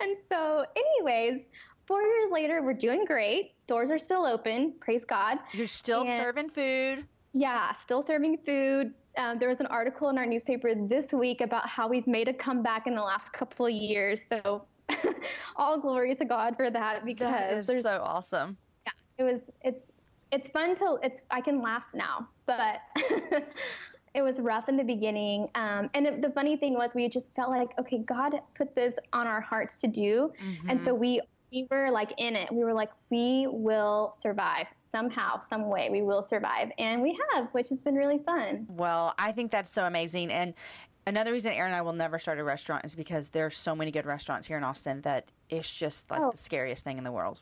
[0.00, 1.48] And so, anyways,
[1.86, 3.54] four years later, we're doing great.
[3.66, 4.74] Doors are still open.
[4.80, 5.38] Praise God.
[5.52, 7.06] You're still and- serving food.
[7.32, 8.94] Yeah, still serving food.
[9.18, 12.32] Um, there was an article in our newspaper this week about how we've made a
[12.32, 14.24] comeback in the last couple of years.
[14.24, 14.64] So,
[15.56, 18.56] all glory to God for that That because is there's so awesome.
[18.86, 19.90] Yeah, it was it's
[20.30, 22.80] it's fun to it's I can laugh now, but
[24.14, 25.48] it was rough in the beginning.
[25.56, 28.98] Um, and it, the funny thing was we just felt like okay, God put this
[29.12, 30.32] on our hearts to do,
[30.68, 30.84] and Mm-hmm.
[30.84, 31.20] so we
[31.52, 32.52] we were like in it.
[32.52, 35.88] We were like we will survive somehow, some way.
[35.90, 38.66] We will survive, and we have, which has been really fun.
[38.68, 40.30] Well, I think that's so amazing.
[40.30, 40.54] And
[41.06, 43.90] another reason Aaron and I will never start a restaurant is because there's so many
[43.90, 46.30] good restaurants here in Austin that it's just like Oh.
[46.30, 47.40] the scariest thing in the world.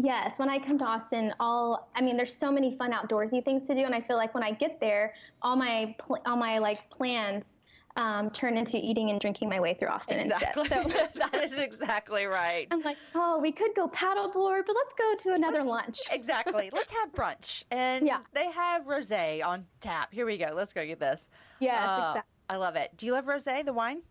[0.00, 3.66] Yes, when I come to Austin, all I mean, there's so many fun outdoorsy things
[3.66, 6.58] to do, and I feel like when I get there, all my pl- all my
[6.58, 7.60] like plans
[7.98, 10.62] um, turn into eating and drinking my way through Austin Exactly.
[10.62, 10.90] instead.
[10.90, 12.66] So that is exactly right.
[12.70, 15.98] I'm like, oh, we could go paddleboard, but let's go to another lunch.
[16.10, 16.70] Exactly.
[16.72, 17.64] Let's have brunch.
[17.70, 18.20] And Yeah.
[18.32, 20.12] they have rosé on tap.
[20.12, 20.52] Here we go.
[20.54, 21.28] Let's go get this.
[21.60, 22.32] Yes, Uh, exactly.
[22.50, 22.92] I love it.
[22.96, 24.02] Do you love rosé, the wine?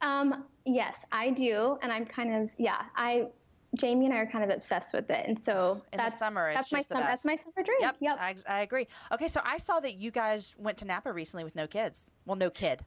[0.00, 2.82] Um, yes, I do, and I'm kind of yeah.
[2.94, 3.28] I
[3.76, 6.48] Jamey and I are kind of obsessed with it, and so In the that's summer,
[6.50, 7.80] it's that's my just the sum- that's my summer drink.
[7.82, 7.96] Yep.
[8.00, 8.16] Yep.
[8.20, 8.86] I, I agree.
[9.12, 12.12] Okay, so I saw that you guys went to Napa recently with no kids.
[12.24, 12.84] Well, no kid.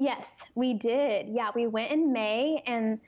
[0.00, 1.28] Yes, we did.
[1.28, 3.00] Yeah, we went in May and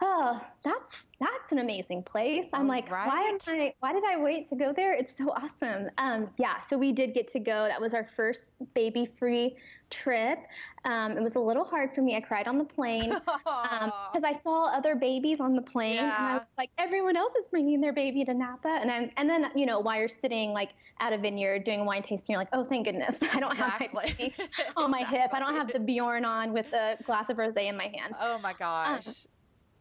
[0.00, 2.46] oh, that's that's an amazing place.
[2.52, 3.38] I'm like, why am?
[3.46, 3.74] I?
[3.80, 4.92] Why did I wait to go there?
[4.92, 5.90] It's so awesome.
[5.98, 7.66] Um, yeah, so we did get to go.
[7.68, 9.56] That was our first baby-free
[9.90, 10.38] trip.
[10.84, 12.16] Um, it was a little hard for me.
[12.16, 13.10] I cried on the plane
[13.44, 16.34] because I saw other babies on the plane, and I Yeah.
[16.38, 19.66] was like, everyone else is bringing their baby to Napa, and I'm, and then you
[19.66, 20.70] know, while you're sitting like
[21.00, 24.02] at a vineyard doing wine tasting, you're like, oh, thank goodness, I don't have my
[24.18, 24.34] baby
[24.76, 25.30] on my hip.
[25.32, 28.14] I don't have the Bjorn on with a glass of rosé in my hand.
[28.20, 29.26] Oh my gosh.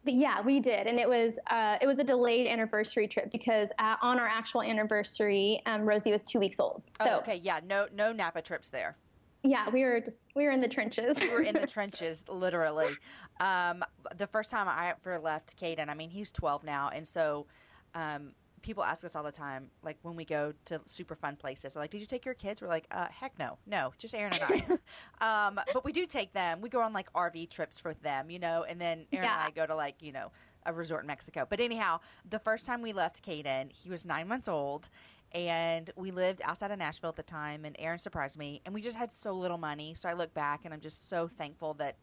[0.07, 3.95] Yeah, we did, and it was uh, it was a delayed anniversary trip because uh,
[4.01, 6.83] on our actual anniversary, um, Rosie was two weeks old.
[7.01, 8.95] So oh, okay, yeah, no no Napa trips there.
[9.43, 11.17] yeah, we were just we were in the trenches.
[11.19, 12.95] We were in the trenches, literally.
[13.39, 13.83] Um,
[14.15, 16.89] the first time I ever left Caden, I mean, he's 12 now.
[16.93, 17.45] And so
[17.93, 18.31] um,
[18.67, 21.81] people ask us all the time, like when we go to super fun places, they're
[21.81, 22.61] like, Did you take your kids?
[22.61, 24.79] We're like, uh, Heck no, no, just Aaron and
[25.21, 25.47] I.
[25.47, 26.61] um, but we do take them.
[26.61, 29.41] We go on like RV trips for them, you know, and then Aaron Yeah.
[29.45, 30.31] and I go to like, you know,
[30.65, 31.47] a resort in Mexico.
[31.49, 34.89] But anyhow, the first time we left Caden, he was nine months old.
[35.33, 38.61] And we lived outside of Nashville at the time, and Aaron surprised me.
[38.65, 39.93] And we just had so little money.
[39.93, 41.97] So I look back and I'm just so thankful that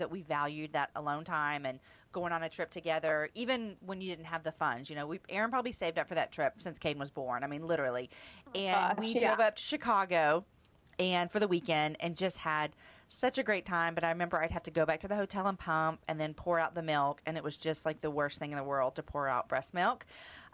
[0.00, 1.78] that we valued that alone time and
[2.12, 4.90] going on a trip together, even when you didn't have the funds.
[4.90, 7.44] You know, we Aaron probably saved up for that trip since Caden was born.
[7.44, 8.10] I mean, literally.
[8.54, 9.28] And gosh, we yeah.
[9.28, 10.44] drove up to Chicago
[10.98, 12.72] and for the weekend and just had
[13.08, 13.94] such a great time.
[13.94, 16.34] But I remember I'd have to go back to the hotel and pump and then
[16.34, 18.96] pour out the milk, and it was just like the worst thing in the world
[18.96, 20.06] to pour out breast milk.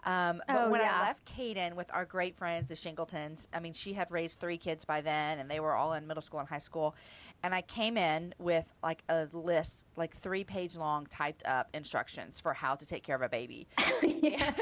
[0.03, 3.73] Um, but Oh, when I left Caden with our great friends, the Shingletons, I mean,
[3.73, 6.47] she had raised three kids by then, and they were all in middle school and
[6.47, 6.95] high school.
[7.43, 12.39] And I came in with like a list, like three page long, typed up instructions
[12.39, 13.67] for how to take care of a baby.
[14.03, 14.53] Yeah.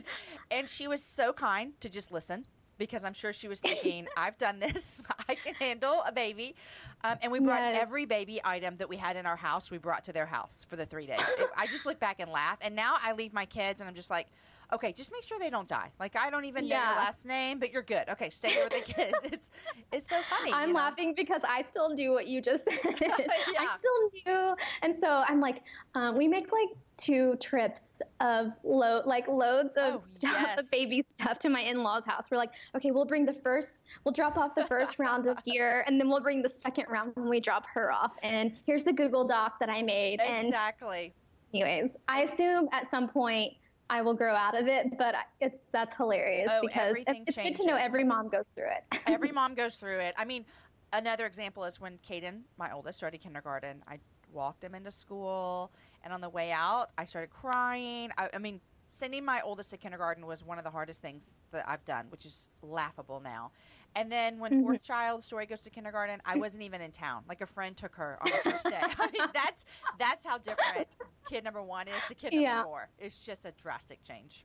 [0.50, 2.44] and she was so kind to just listen
[2.78, 5.00] because I'm sure she was thinking, I've done this.
[5.28, 6.56] I can handle a baby.
[7.04, 7.78] Um, and we brought Yes.
[7.80, 10.74] every baby item that we had in our house, we brought to their house for
[10.76, 11.20] the three days.
[11.38, 12.58] It- I just look back and laugh.
[12.60, 14.26] And now I leave my kids and I'm just like,
[14.72, 15.90] okay, just make sure they don't die.
[16.00, 18.08] Like, I don't even know your last name, but you're good.
[18.08, 19.14] Okay, stay here with the kids.
[19.24, 19.50] It's,
[19.92, 20.52] it's so funny.
[20.52, 20.78] I'm you know?
[20.80, 22.78] laughing because I still do what you just said.
[23.00, 23.60] Yeah.
[23.60, 25.62] I still do, and so I'm like,
[25.94, 30.60] um, we make like two trips of load, like loads of Oh, stuff, yes.
[30.60, 32.30] of baby stuff to my in-laws' house.
[32.30, 35.84] We're like, okay, we'll bring the first, we'll drop off the first round of gear,
[35.86, 38.12] and then we'll bring the second round when we drop her off.
[38.22, 40.20] And here's the Google Doc that I made.
[40.20, 41.12] And Exactly.
[41.52, 43.52] anyways, I assume at some point.
[43.90, 47.66] I will grow out of it, but it's that's hilarious Oh, because it's good to
[47.66, 49.00] know every mom goes through it.
[49.06, 50.14] Every mom goes through it.
[50.16, 50.46] I mean,
[50.92, 53.82] another example is when Caden, my oldest, started kindergarten.
[53.86, 53.98] I
[54.32, 55.70] walked him into school,
[56.02, 58.10] and on the way out, I started crying.
[58.16, 58.60] I, I mean,
[58.90, 62.24] sending my oldest to kindergarten was one of the hardest things that I've done, which
[62.24, 63.50] is laughable now.
[63.96, 64.62] And then when Mhm.
[64.62, 67.24] fourth child story goes to kindergarten, I wasn't even in town.
[67.28, 68.80] Like a friend took her on the first day.
[68.98, 69.64] I mean, that's
[69.98, 70.88] that's how different
[71.28, 72.62] kid number one is to kid number Yeah.
[72.64, 72.90] four.
[72.98, 74.44] It's just a drastic change.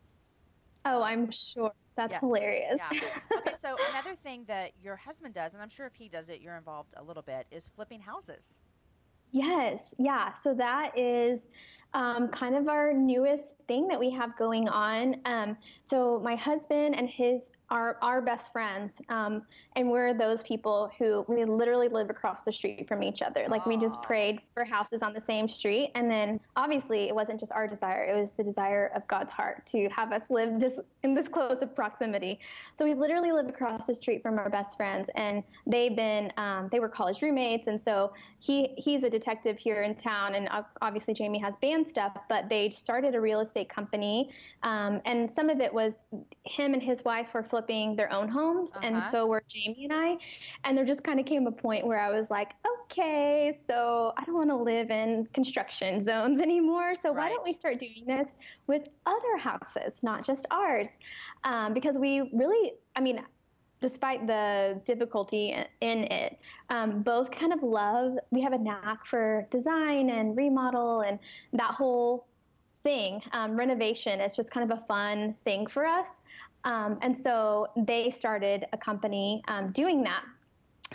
[0.86, 2.20] Oh, I'm sure that's Yeah.
[2.20, 2.78] hilarious.
[2.78, 3.10] Yeah.
[3.38, 6.40] Okay, so another thing that your husband does, and I'm sure if he does it,
[6.42, 8.60] you're involved a little bit, is flipping houses.
[9.32, 10.32] Yes, yeah.
[10.32, 11.50] So that is
[11.94, 15.22] um, kind of our newest thing that we have going on.
[15.26, 19.44] Um, so my husband and his are our best friends, um,
[19.76, 23.46] and we're those people who we literally live across the street from each other.
[23.48, 27.40] Like we just prayed for houses on the same street, and then obviously it wasn't
[27.40, 30.80] just our desire; it was the desire of God's heart to have us live this
[31.04, 32.40] in this close of proximity.
[32.76, 36.70] So we literally live across the street from our best friends, and they've been um,
[36.72, 40.50] they were college roommates, and so he he's a detective here in town, and
[40.82, 44.32] obviously Jamey has band stuff, but they started a real estate company,
[44.64, 46.02] um, and some of it was
[46.46, 49.12] him and his wife were flipping their own homes, and Uh-huh.
[49.12, 50.18] so were Jamey and I,
[50.64, 52.54] and there just kind of came a point where I was like,
[52.84, 57.54] okay, so I don't want to live in construction zones anymore, so why don't we
[57.54, 58.30] start doing this
[58.68, 60.98] with other houses, not just ours,
[61.44, 63.22] um, because we really, I mean
[63.82, 66.38] despite the difficulty in it,
[66.70, 68.18] um, both kind of love.
[68.30, 71.18] We have a knack for design and remodel and
[71.54, 72.28] that whole
[72.82, 73.22] thing.
[73.32, 76.20] Um, renovation is just kind of a fun thing for us.
[76.64, 80.24] Um, and so they started a company um, doing that.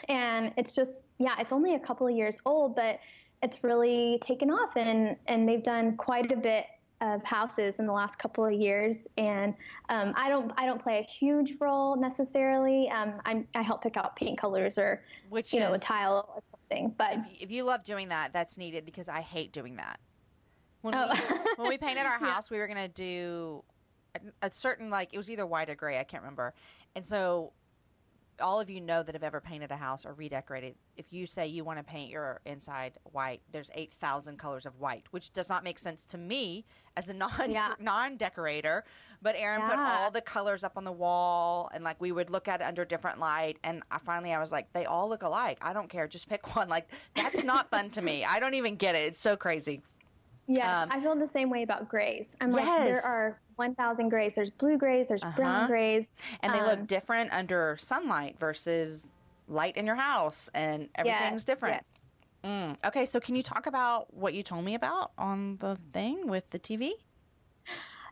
[0.09, 2.99] And it's just, yeah, it's only a couple of years old, but
[3.43, 6.67] it's really taken off and, and they've done quite a bit
[7.01, 9.53] of houses in the last couple of years, and
[9.91, 12.89] um, I don't I don't play a huge role necessarily.
[12.89, 16.41] Um, I'm, I help pick out paint colors or Which you know a tile or
[16.51, 16.95] something.
[16.97, 19.99] But if, you- if you love doing that, that's needed because I hate doing that.
[20.81, 21.11] When Oh.
[21.13, 22.31] we when we painted our Yeah.
[22.33, 23.63] house, we were gonna do
[24.43, 26.55] a, certain like it was either white or gray, I can't remember.
[26.95, 27.53] And so
[28.41, 31.47] all of you know that have ever painted a house or redecorated, if you say
[31.47, 35.63] you want to paint your inside white, there's 8,000 colors of white, which does not
[35.63, 36.65] make sense to me
[36.97, 37.75] as a non Yeah.
[37.79, 38.85] non decorator.
[39.23, 42.47] But Aaron put all the colors up on the wall and like we would look
[42.47, 43.59] at it under different light.
[43.65, 45.59] And I finally I was like, they all look alike.
[45.63, 46.07] I don't care.
[46.07, 46.69] Just pick one.
[46.69, 48.25] Like that's not fun to me.
[48.25, 49.07] I don't even get it.
[49.09, 49.81] It's so crazy.
[50.47, 52.37] Yes, Um, I feel the same way about grays.
[52.41, 54.35] I'm like, there are 1,000 grays.
[54.35, 55.37] There's blue grays, there's Uh-huh.
[55.37, 56.13] brown grays.
[56.41, 59.11] And they Um, look different under sunlight versus
[59.49, 60.51] light in your house.
[60.55, 61.75] And everything's yes, different.
[61.77, 61.85] yes.
[62.45, 62.87] Mm.
[62.87, 66.51] Okay, so can you talk about what you told me about on the thing with
[66.51, 66.93] the TV?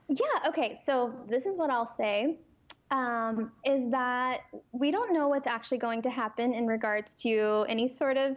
[0.08, 0.78] Yeah, okay.
[0.82, 2.38] So this is what I'll say
[2.90, 4.40] um, is that
[4.72, 8.36] we don't know what's actually going to happen in regards to any sort of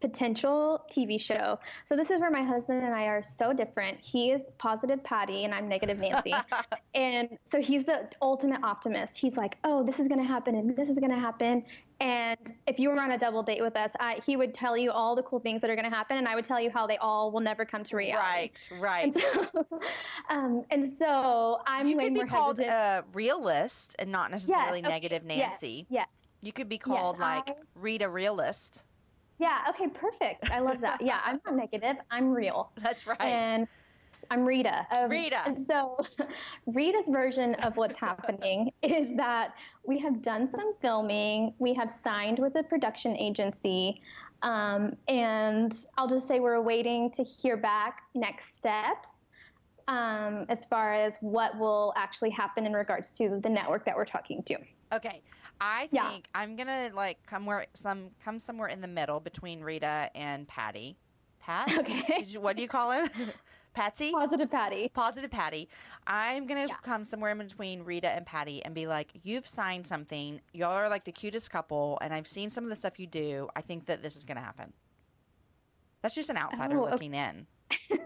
[0.00, 1.58] potential TV show.
[1.84, 3.98] So this is where my husband and I are so different.
[4.00, 6.34] He is positive Patty and I'm negative Nancy.
[6.94, 9.16] and so he's the ultimate optimist.
[9.16, 11.64] He's like, "Oh, this is going to happen and this is going to happen."
[12.00, 14.92] And if you were on a double date with us, I, he would tell you
[14.92, 16.86] all the cool things that are going to happen, and I would tell you how
[16.86, 18.24] they all will never come to reality.
[18.24, 19.04] Right, right.
[19.04, 19.80] And so,
[20.30, 22.78] um, and so I'm you way could be called hesitant.
[22.78, 25.86] a realist and not necessarily okay, negative Nancy.
[25.90, 26.06] Yes, yes.
[26.40, 28.84] You could be called like I- Rita Realist.
[29.38, 29.58] Yeah.
[29.70, 29.88] Okay.
[29.88, 30.50] Perfect.
[30.50, 31.00] I love that.
[31.00, 31.20] Yeah.
[31.24, 31.96] I'm not negative.
[32.10, 32.70] I'm real.
[32.82, 33.20] That's right.
[33.20, 33.68] And
[34.30, 34.86] I'm Rita.
[34.96, 35.42] Um, Rita.
[35.46, 35.98] And so,
[36.66, 41.54] Rita's version of what's happening is that we have done some filming.
[41.58, 44.00] We have signed with a production agency.
[44.42, 49.26] Um, and I'll just say we're waiting to hear back next steps
[49.88, 54.04] um, as far as what will actually happen in regards to the network that we're
[54.04, 54.56] talking to.
[54.92, 55.22] Okay,
[55.60, 56.08] I Yeah.
[56.10, 60.46] think I'm gonna like come where some come somewhere in the middle between Rita and
[60.48, 60.96] Patty.
[61.40, 62.02] Pat, Okay.
[62.20, 63.08] Did you- what do you call him?
[63.74, 64.10] Patsy.
[64.10, 64.88] Positive Patty.
[64.88, 65.68] Positive Patty.
[66.06, 66.76] I'm gonna Yeah.
[66.82, 70.40] come somewhere in between Rita and Patty and be like, "You've signed something.
[70.52, 73.48] Y'all are like the cutest couple, and I've seen some of the stuff you do.
[73.54, 74.72] I think that this is gonna happen."
[76.02, 76.92] That's just an outsider Oh, okay.
[76.92, 77.46] looking in.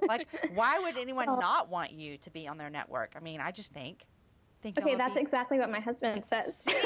[0.09, 1.37] like, why would anyone Oh.
[1.37, 3.13] not want you to be on their network?
[3.17, 4.05] I mean, I just think.
[4.65, 6.65] Y'all Okay, that's exactly what my husband says.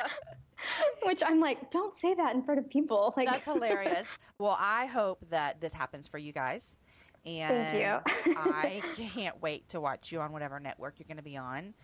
[1.02, 3.14] Which I'm like, don't say that in front of people.
[3.16, 4.06] Like That's hilarious.
[4.38, 6.76] Well, I hope that this happens for you guys.
[7.24, 8.34] And you.
[8.36, 11.74] I can't wait to watch you on whatever network you're going to be on.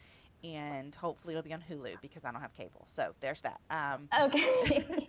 [0.42, 2.84] And hopefully it'll be on Hulu because I don't have cable.
[2.88, 3.60] So there's that.
[3.70, 5.08] Um, Okay.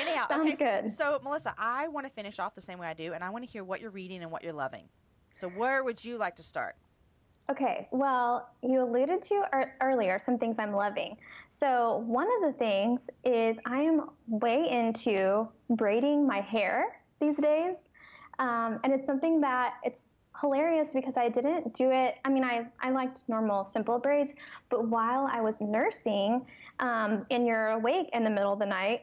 [0.00, 0.96] Anyhow, Sounds okay, good.
[0.96, 3.44] So, Melissa, I want to finish off the same way I do, and I want
[3.44, 4.88] to hear what you're reading and what you're loving.
[5.34, 6.76] So, where would you like to start?
[7.50, 11.16] Okay, well, you alluded to ear- earlier some things I'm loving.
[11.50, 17.88] So, one of the things is I am way into braiding my hair these days.
[18.38, 20.08] Um, and it's something that it's
[20.40, 22.18] hilarious because I didn't do it.
[22.24, 24.32] I mean, I, I liked normal, simple braids,
[24.70, 26.44] but while I was nursing
[26.80, 29.02] um, and you're awake in the middle of the night,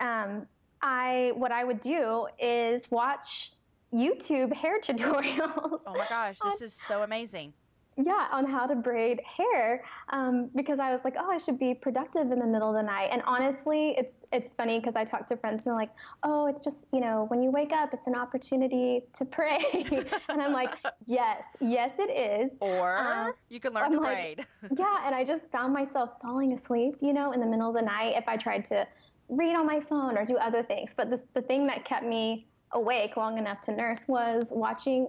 [0.00, 0.46] um,
[0.82, 3.52] I what I would do is watch
[3.94, 5.80] YouTube hair tutorials.
[5.86, 7.52] Oh my gosh, this is so amazing.
[7.98, 11.72] yeah, on how to braid hair um, because I was like, oh, I should be
[11.72, 13.08] productive in the middle of the night.
[13.10, 15.92] And honestly, it's it's funny because I talk to friends and they're like,
[16.22, 19.64] oh, it's just you know when you wake up, it's an opportunity to pray,
[20.28, 20.74] and I'm like,
[21.06, 22.50] yes, yes, it is.
[22.60, 24.46] Or Uh, you can learn I'm to like- braid.
[24.78, 27.82] yeah, and I just found myself falling asleep, you know, in the middle of the
[27.82, 28.86] night if I tried to
[29.28, 30.94] read on my phone or do other things.
[30.94, 35.08] But this, the thing that kept me awake long enough to nurse was watching,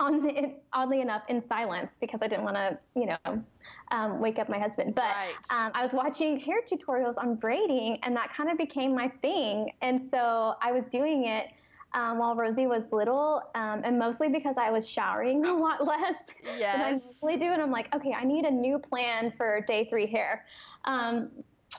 [0.00, 0.26] on
[0.72, 3.44] oddly enough, in silence because I didn't want to, you know,
[3.90, 4.94] um, wake up my husband.
[4.94, 5.34] But Right.
[5.50, 9.70] um, I was watching hair tutorials on braiding, and that kind of became my thing.
[9.82, 11.48] And so I was doing it.
[11.96, 16.16] Um, while Rosie was little, um, and mostly because I was showering a lot less
[16.42, 17.06] than I Yes.
[17.22, 17.52] usually do.
[17.52, 20.44] And I'm like, okay, I need a new plan for day three hair.
[20.86, 21.30] Um,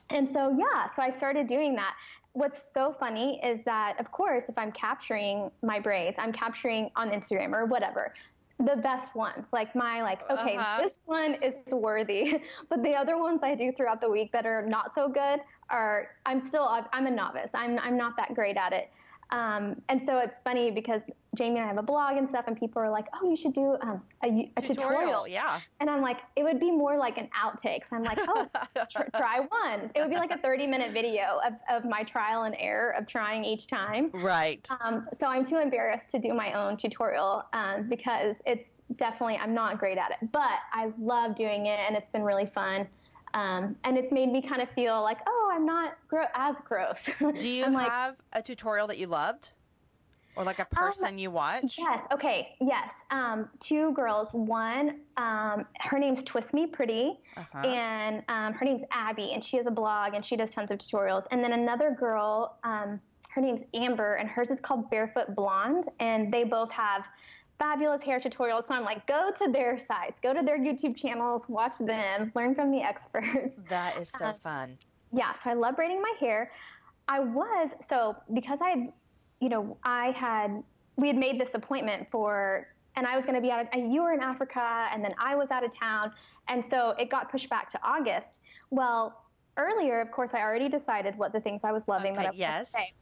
[0.10, 1.96] and so, yeah, so I started doing that.
[2.34, 7.10] What's so funny is that, of course, if I'm capturing my braids, I'm capturing on
[7.12, 8.14] Instagram or whatever.
[8.60, 10.82] The best ones, like my, like, okay, Uh-huh.
[10.82, 12.42] this one is worthy.
[12.70, 16.10] But the other ones I do throughout the week that are not so good are,
[16.26, 17.52] I'm still, I'm a novice.
[17.54, 18.92] I'm, I'm not that great at it.
[19.32, 21.02] Um, and so it's funny because
[21.36, 23.54] Jamey and I have a blog and stuff, and people are like, "Oh, you should
[23.54, 24.92] do um, a, a tutorial.
[24.92, 25.60] tutorial." Yeah.
[25.80, 27.88] And I'm like, it would be more like an outtake.
[27.88, 28.48] So I'm like, oh,
[28.90, 29.92] tr- try one.
[29.96, 33.08] It would be like a 30 minute video of, of my trial and error of
[33.08, 34.12] trying each time.
[34.14, 34.68] Right.
[34.82, 39.54] Um, so I'm too embarrassed to do my own tutorial um, because it's definitely I'm
[39.54, 42.88] not great at it, but I love doing it, and it's been really fun.
[43.36, 47.08] Um, and it's made me kind of feel like, oh, I'm not gro- as gross.
[47.20, 49.52] Do you like, have a tutorial that you loved?
[50.38, 51.76] Or like a person you watch?
[51.78, 52.00] Yes.
[52.12, 52.56] Okay.
[52.60, 52.92] Yes.
[53.12, 54.34] Um, two girls.
[54.34, 57.60] One, um, her name's Twist Me Pretty, Uh-huh.
[57.60, 60.78] and um, her name's Abby, and she has a blog and she does tons of
[60.80, 61.24] tutorials.
[61.32, 66.32] And then another girl, um, her name's Amber, and hers is called Barefoot Blonde, and
[66.32, 67.06] they both have
[67.58, 68.64] fabulous hair tutorials.
[68.64, 72.56] So I'm like, go to their sites, go to their YouTube channels, watch them, learn
[72.56, 73.64] from the experts.
[73.70, 74.78] That is so Um, fun.
[75.12, 76.52] Yeah, so I love braiding my hair.
[77.08, 78.90] I was so because I,
[79.40, 80.64] you know, I had
[80.98, 83.62] we had made this appointment for, and I was going to be out.
[83.62, 86.12] Of, and you were in Africa, and then I was out of town,
[86.48, 88.40] and so it got pushed back to August.
[88.72, 89.25] Well,
[89.58, 92.14] earlier, of course, I already decided what the things I was loving.
[92.16, 92.72] that Okay, I was yes.
[92.72, 92.94] say.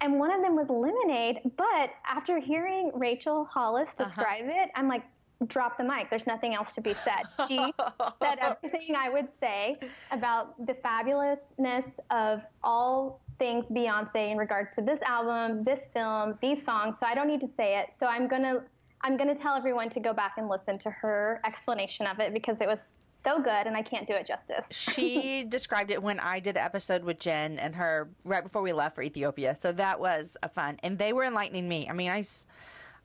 [0.00, 1.40] And one of them was lemonade.
[1.56, 4.04] But after hearing Rachel Hollis Uh-huh.
[4.04, 5.04] describe it, I'm like,
[5.46, 6.10] drop the mic.
[6.10, 7.22] There's nothing else to be said.
[7.48, 7.72] She
[8.22, 9.76] said everything I would say
[10.10, 16.62] about the fabulousness of all things Beyonce in regard to this album, this film, these
[16.62, 16.98] songs.
[16.98, 17.94] So I don't need to say it.
[17.94, 18.62] So I'm gonna
[19.02, 22.60] I'm gonna tell everyone to go back and listen to her explanation of it because
[22.60, 22.90] it was
[23.20, 24.68] so good and I can't do it justice.
[24.72, 28.72] she described it when I did the episode with Jen and her right before we
[28.72, 29.56] left for Ethiopia.
[29.58, 31.88] So that was a fun, and they were enlightening me.
[31.88, 32.24] I mean, I,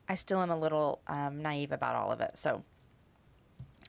[0.07, 2.31] I still am a little um, naive about all of it.
[2.35, 2.63] So,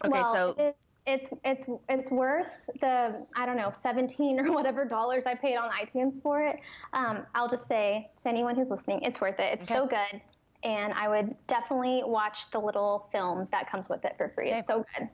[0.04, 2.48] okay, well, so it, it's it's it's worth
[2.80, 6.58] the I don't know 17 or whatever dollars I paid on iTunes for it.
[6.92, 9.60] Um, I'll just say to anyone who's listening, it's worth it.
[9.60, 9.74] It's Okay.
[9.74, 10.20] so good,
[10.64, 14.50] and I would definitely watch the little film that comes with it for free.
[14.50, 15.08] It's so good.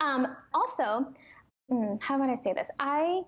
[0.00, 1.12] Um, also,
[1.70, 2.70] mm, how would I say this?
[2.78, 3.22] I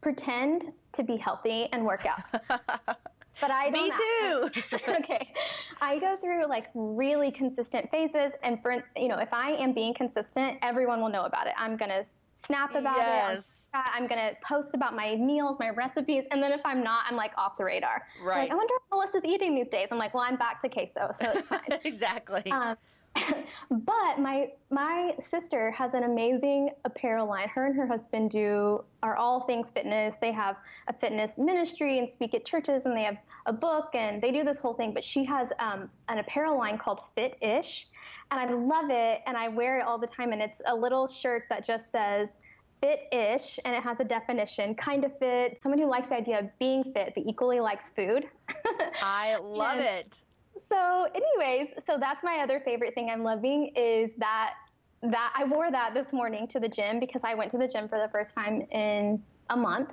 [0.00, 2.98] pretend to be healthy and work out.
[3.40, 3.92] But I don't Me
[4.60, 4.76] too.
[4.88, 5.32] okay.
[5.80, 9.94] I go through like really consistent phases, and for you know, if I am being
[9.94, 11.54] consistent, everyone will know about it.
[11.56, 12.04] I'm gonna
[12.34, 13.68] snap about Yes.
[13.72, 13.76] it.
[13.76, 17.16] I'm, I'm gonna post about my meals, my recipes, and then if I'm not, I'm
[17.16, 18.04] like off the radar.
[18.22, 18.42] Right.
[18.42, 19.88] Like, I wonder what Melissa's eating these days.
[19.90, 21.60] I'm like, well, I'm back to queso, so it's fine.
[21.84, 22.50] exactly.
[22.50, 22.76] Um,
[23.70, 27.48] but my my sister has an amazing apparel line.
[27.48, 30.16] Her and her husband do are all things fitness.
[30.16, 30.56] They have
[30.88, 34.44] a fitness ministry and speak at churches, and they have a book and they do
[34.44, 34.94] this whole thing.
[34.94, 37.86] But she has um, an apparel line called Fit Ish,
[38.30, 40.32] and I love it, and I wear it all the time.
[40.32, 42.36] And it's a little shirt that just says
[42.80, 46.46] fit-ish and it has a definition kind of fit someone who likes the idea of
[46.58, 48.24] being fit but equally likes food
[49.00, 50.22] I love and- it.
[50.58, 54.54] So anyways so that's my other favorite thing i'm loving is that
[55.02, 57.88] that i wore that this morning to the gym because i went to the gym
[57.88, 59.90] for the first time in a month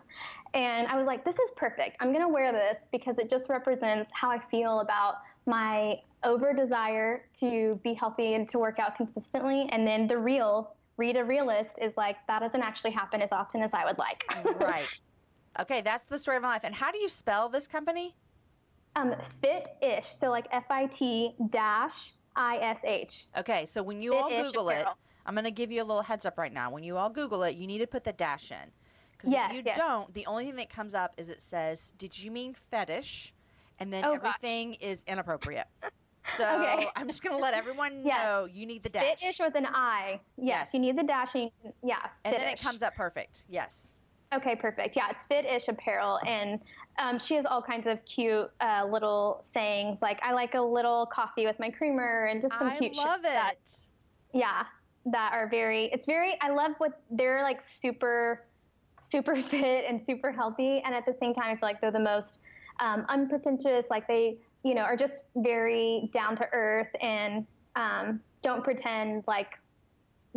[0.54, 3.50] and i was like this is perfect i'm going to wear this because it just
[3.50, 8.96] represents how i feel about my over desire to be healthy and to work out
[8.96, 13.32] consistently and then the real read a realist is like that doesn't actually happen as
[13.32, 14.24] often as i would like
[14.60, 15.00] right.
[15.60, 16.64] Okay, that's the story of my life.
[16.64, 18.16] And how do you spell this company?
[18.96, 24.86] Um fit-ish so like f-i-t dash i-s-h Okay, so when you all Fit-ish Google it.
[25.26, 26.72] I'm going to give you a little heads up right now.
[26.72, 28.72] When you all Google it, you need to put the dash in.
[29.12, 29.78] Because Yes, if you yes.
[29.78, 33.32] don't, the only thing that comes up is it says, Did you mean fetish?
[33.78, 34.36] And then Oh, gosh.
[34.42, 35.68] everything is inappropriate.
[36.36, 36.88] So Okay.
[36.96, 38.24] I'm just going to let everyone Yes.
[38.24, 39.20] know you need the dash.
[39.20, 40.20] Fit-ish with an I.
[40.38, 41.34] Yes, you need the dash.
[41.36, 43.46] And you, yeah, and then it comes up perfect.
[43.50, 43.96] Yes.
[44.34, 44.96] Okay, perfect.
[44.96, 46.60] Yeah, it's fit-ish apparel, and
[47.00, 51.06] um, she has all kinds of cute uh, little sayings like "I like a little
[51.06, 53.86] coffee with my creamer" and just some I cute love shit that- it.
[54.34, 54.64] yeah,
[55.06, 55.86] that are very.
[55.86, 56.38] It's very.
[56.42, 57.62] I love what they're like.
[57.62, 58.46] Super,
[59.02, 62.00] super fit and super healthy, and at the same time, I feel like they're the
[62.00, 62.40] most
[62.80, 63.88] um, unpretentious.
[63.90, 67.46] Like they, you know, are just very down to earth and
[67.76, 69.59] um, don't pretend like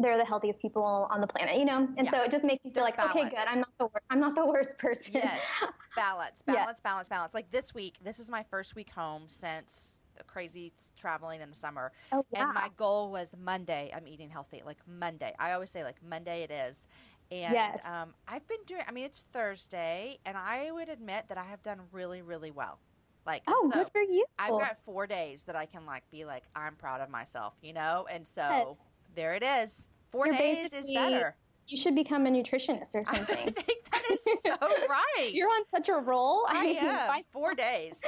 [0.02, 1.56] they're the healthiest people on the planet.
[1.56, 2.10] You know, and Yeah.
[2.10, 3.48] so it just makes you feel There's like, okay, good.
[3.48, 5.14] I'm not the wor- I'm not the worst person.
[5.14, 5.40] Yes.
[5.96, 6.54] balance, Yeah.
[6.54, 7.34] balance, balance, balance.
[7.34, 11.56] Like this week, this is my first week home since the crazy traveling in the
[11.56, 11.92] summer.
[12.12, 14.62] Oh, And my goal was Monday, I'm eating healthy.
[14.64, 15.34] Like Monday.
[15.38, 16.86] I always say, like, Monday it is.
[17.30, 17.82] And Yes.
[17.86, 21.62] um, I've been doing, I mean, it's Thursday, and I would admit that I have
[21.62, 22.78] done really, really well.
[23.24, 24.26] Like, Oh, so good for you.
[24.38, 27.72] I've got four days that I can, like, be like, I'm proud of myself, you
[27.72, 28.06] know?
[28.10, 28.82] And so Yes.
[29.14, 29.88] there it is.
[30.12, 31.34] 4 You're days is better.
[31.66, 33.48] you should become a nutritionist or something.
[33.48, 35.30] I think that is so right.
[35.32, 36.44] You're on such a roll.
[36.48, 37.22] I mean, am.
[37.32, 37.98] Four days.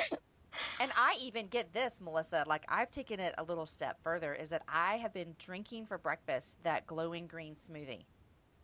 [0.79, 2.45] And I even get this, Melissa.
[2.47, 4.35] Like I've taken it a little step further.
[4.35, 8.05] Is that I have been drinking for breakfast that glowing green smoothie.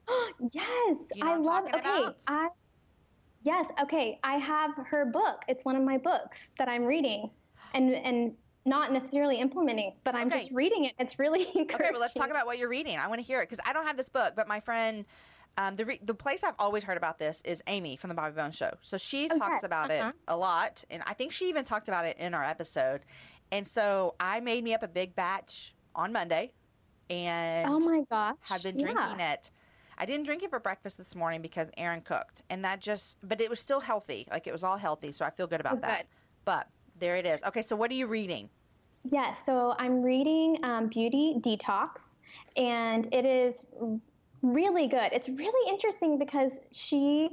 [0.52, 1.64] yes, You know I love.
[1.66, 2.16] Okay, about?
[2.28, 2.48] I
[3.42, 3.66] yes.
[3.82, 5.42] Okay, I have her book.
[5.48, 7.30] It's one of my books that I'm reading,
[7.74, 8.34] and and
[8.64, 10.94] not necessarily implementing, but I'm just reading it.
[10.98, 11.70] It's really encouraging.
[11.74, 12.98] Okay, well, let's talk about what you're reading.
[12.98, 15.06] I want to hear it because I don't have this book, but my friend,
[15.56, 18.34] um, the re- the place I've always heard about this is Amy from the Bobby
[18.34, 18.72] Bones Show.
[18.82, 20.10] So she Oh, talks about uh-huh.
[20.10, 23.00] it a lot, and I think she even talked about it in our episode.
[23.50, 26.52] And so I made me up a big batch on Monday,
[27.08, 28.36] and Oh my gosh!
[28.42, 28.92] have been yeah.
[28.92, 29.50] drinking it.
[29.98, 33.40] I didn't drink it for breakfast this morning because Aaron cooked, and that just, but
[33.40, 34.26] it was still healthy.
[34.30, 36.06] Like it was all healthy, so I feel good about Oh, that.
[36.44, 36.68] But
[37.00, 37.42] there it is.
[37.42, 38.48] Okay, so what are you reading?
[39.10, 42.18] Yes, so I'm reading um, Beauty Detox,
[42.56, 43.64] and it is
[44.42, 45.10] really good.
[45.12, 47.30] It's really interesting because she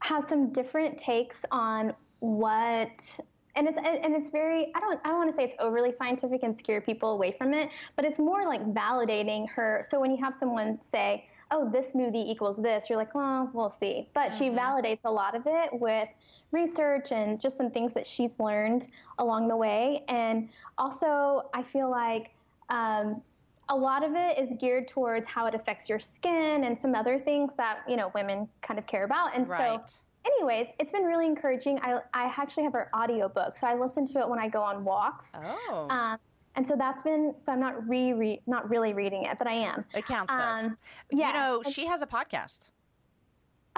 [0.00, 3.18] has some different takes on what.
[3.58, 6.42] And it's and it's very I don't I don't want to say it's overly scientific
[6.42, 9.82] and scare people away from it, but it's more like validating her.
[9.88, 13.70] So when you have someone say, "Oh, this smoothie equals this," you're like, "Well, we'll
[13.70, 16.08] see." But she validates a lot of it with
[16.52, 18.88] research and just some things that she's learned
[19.18, 20.04] along the way.
[20.08, 22.34] And also, I feel like
[22.68, 23.22] um,
[23.68, 27.18] a lot of it is geared towards how it affects your skin and some other
[27.18, 29.34] things that you know women kind of care about.
[29.36, 29.80] And Right.
[29.90, 31.78] so, anyways, it's been really encouraging.
[31.80, 34.84] I I actually have her audiobook, so I listen to it when I go on
[34.84, 35.32] walks.
[35.34, 36.18] Oh, Um,
[36.56, 39.52] and so that's been so I'm not re, re not really reading it, but I
[39.54, 39.84] am.
[39.94, 40.38] it counts though.
[40.42, 40.78] Um,
[41.10, 41.32] You yeah.
[41.32, 42.70] know, she has a podcast.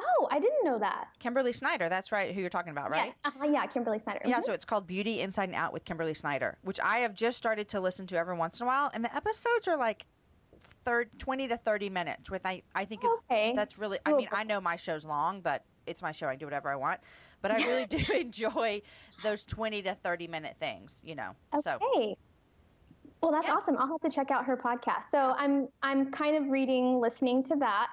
[0.01, 1.09] oh, I didn't know that.
[1.19, 3.07] Kimberly Snyder, that's right, who you're talking about, right?
[3.07, 3.17] Yes.
[3.25, 4.21] Uh-huh, yeah, Kimberly Snyder.
[4.25, 4.45] Yeah, Mhm.
[4.45, 7.69] so it's called Beauty Inside and Out with Kimberly Snyder, which I have just started
[7.71, 10.07] to listen to every once in a while, and the episodes are like
[10.85, 13.53] third, 20 to 30 minutes, with I, I think Okay.
[13.57, 16.29] that's really, I mean, I know my show's long, but it's my show.
[16.29, 17.01] I do whatever I want.
[17.43, 18.83] But I really do enjoy
[19.25, 21.35] those 20 to 30 minute things, you know.
[21.61, 22.17] So, Okay.
[23.23, 23.55] Well, that's Yeah.
[23.55, 23.77] awesome.
[23.79, 25.05] I'll have to check out her podcast.
[25.11, 27.89] So I'm I'm kind of reading, listening to that.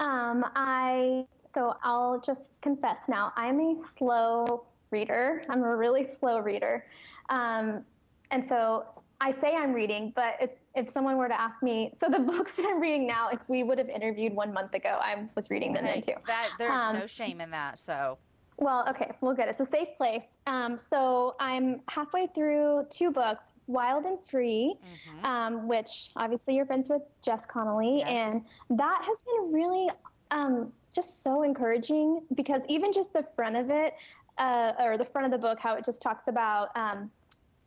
[0.00, 3.32] Um, I so I'll just confess now.
[3.36, 5.44] I'm a slow reader.
[5.48, 6.84] I'm a really slow reader,
[7.30, 7.84] um,
[8.30, 8.86] and so
[9.20, 12.54] I say I'm reading, but it's if someone were to ask me, so the books
[12.54, 15.72] that I'm reading now, if we would have interviewed one month ago, I was reading
[15.72, 16.12] them then too.
[16.28, 17.80] that, there's Um, no shame in that.
[17.80, 18.18] So,
[18.60, 19.48] Well, okay, well, good.
[19.48, 20.38] It's a safe place.
[20.48, 25.24] Um, so I'm halfway through two books, Wild and Free, mhm.
[25.24, 28.08] um, which obviously you're friends with Jess Connolly, Yes.
[28.08, 29.88] and that has been really
[30.32, 33.94] um, just so encouraging because even just the front of it,
[34.38, 37.10] uh, or the front of the book, how it just talks about um,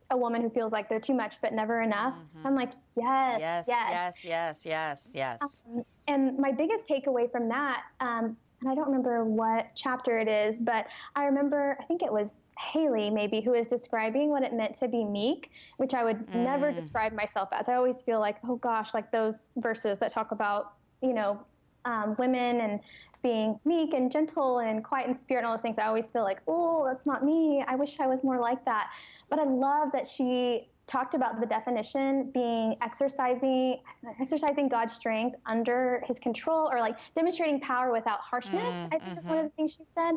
[0.09, 2.13] a woman who feels like they're too much but never enough.
[2.13, 2.45] Mhm.
[2.45, 5.63] I'm like, yes, yes, yes, yes, yes, yes.
[5.65, 10.27] um, and my biggest takeaway from that, um, and I don't remember what chapter it
[10.27, 14.53] is, but I remember, I think it was Hayley maybe, who was describing what it
[14.53, 16.75] meant to be meek, which I would never Mm.
[16.75, 17.67] describe myself as.
[17.69, 21.45] I always feel like, oh gosh, like those verses that talk about, you know,
[21.85, 22.79] um, women and
[23.23, 25.79] being meek and gentle and quiet in spirit and all those things.
[25.79, 27.63] I always feel like, oh, that's not me.
[27.67, 28.91] I wish I was more like that.
[29.29, 33.77] But I love that she talked about the definition being exercising
[34.19, 38.75] exercising God's strength under his control or like demonstrating power without harshness.
[38.75, 40.13] Mm, I think is one of the things she said.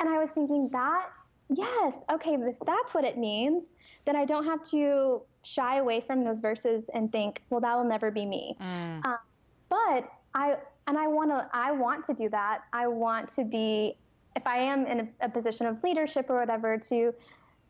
[0.00, 1.10] And I was thinking that
[1.48, 3.72] yes, okay, if that's what it means,
[4.04, 7.84] then I don't have to shy away from those verses and think, well, that will
[7.84, 8.56] never be me.
[8.60, 9.04] Mm.
[9.04, 9.18] Um,
[9.68, 10.56] but I
[10.86, 12.62] and I want to I want to do that.
[12.72, 13.96] I want to be
[14.36, 17.14] if I am in a, a position of leadership or whatever to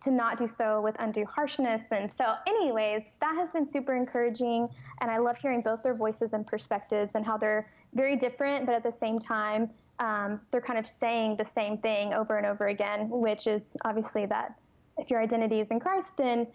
[0.02, 1.82] to not do so with undue harshness.
[1.90, 4.68] And so, anyways, that has been super encouraging.
[5.00, 8.74] And I love hearing both their voices and perspectives and how they're very different, but
[8.74, 12.68] at the same time, um, they're kind of saying the same thing over and over
[12.68, 14.54] again, which is obviously that
[14.96, 16.46] if your identity is in Christ, then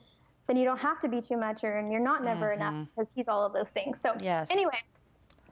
[0.47, 3.11] then you don't have to be too much or and you're not never enough because
[3.11, 3.99] he's all of those things.
[3.99, 4.51] So Yes.
[4.51, 4.77] anyway,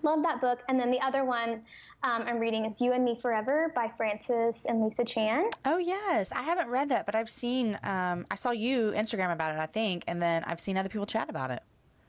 [0.04, 0.62] love that book.
[0.70, 1.64] And then the other one
[2.04, 5.50] um, I'm reading is You and Me Forever by Francis and Lisa Chan.
[5.64, 7.80] Oh yes, I haven't read that, but I've seen.
[7.84, 11.06] Um, I saw you Instagram about it, I think, and then I've seen other people
[11.06, 11.64] chat about it.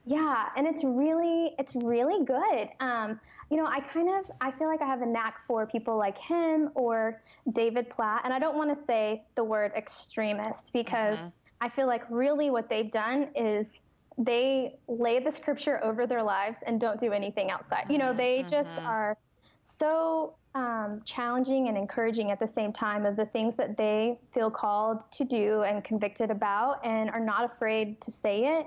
[0.04, 2.68] Yeah, and it's really it's really good.
[2.80, 3.20] Um,
[3.50, 6.18] you know, I kind of I feel like I have a knack for people like
[6.18, 7.22] him or
[7.52, 11.20] David Platt, and I don't want to say the word extremist because
[11.60, 13.80] I feel like really what they've done is
[14.18, 17.86] they lay the scripture over their lives and don't do anything outside.
[17.88, 19.16] You know, they just are
[19.64, 24.50] so um, challenging and encouraging at the same time of the things that they feel
[24.50, 28.66] called to do and convicted about and are not afraid to say it.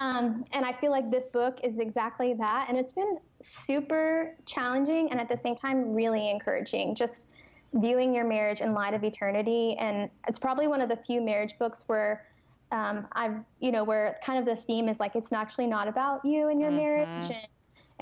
[0.00, 2.66] Um, and I feel like this book is exactly that.
[2.68, 6.96] And it's been super challenging and at the same time really encouraging.
[6.96, 7.28] Just
[7.74, 9.76] viewing your marriage in light of eternity.
[9.78, 12.24] And it's probably one of the few marriage books where
[12.72, 16.24] um, I've, you know, where kind of the theme is like it's actually not about
[16.24, 16.78] you and your mm-hmm.
[16.78, 17.46] marriage and,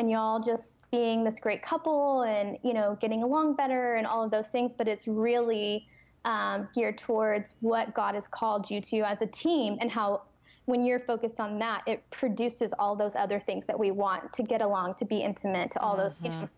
[0.00, 4.24] and y'all just being this great couple and, you know, getting along better and all
[4.24, 4.72] of those things.
[4.72, 5.86] But it's really
[6.24, 10.22] um, geared towards what God has called you to as a team and how
[10.64, 14.42] when you're focused on that, it produces all those other things that we want to
[14.42, 16.08] get along, to be intimate, to all mm-hmm.
[16.08, 16.48] those, you know.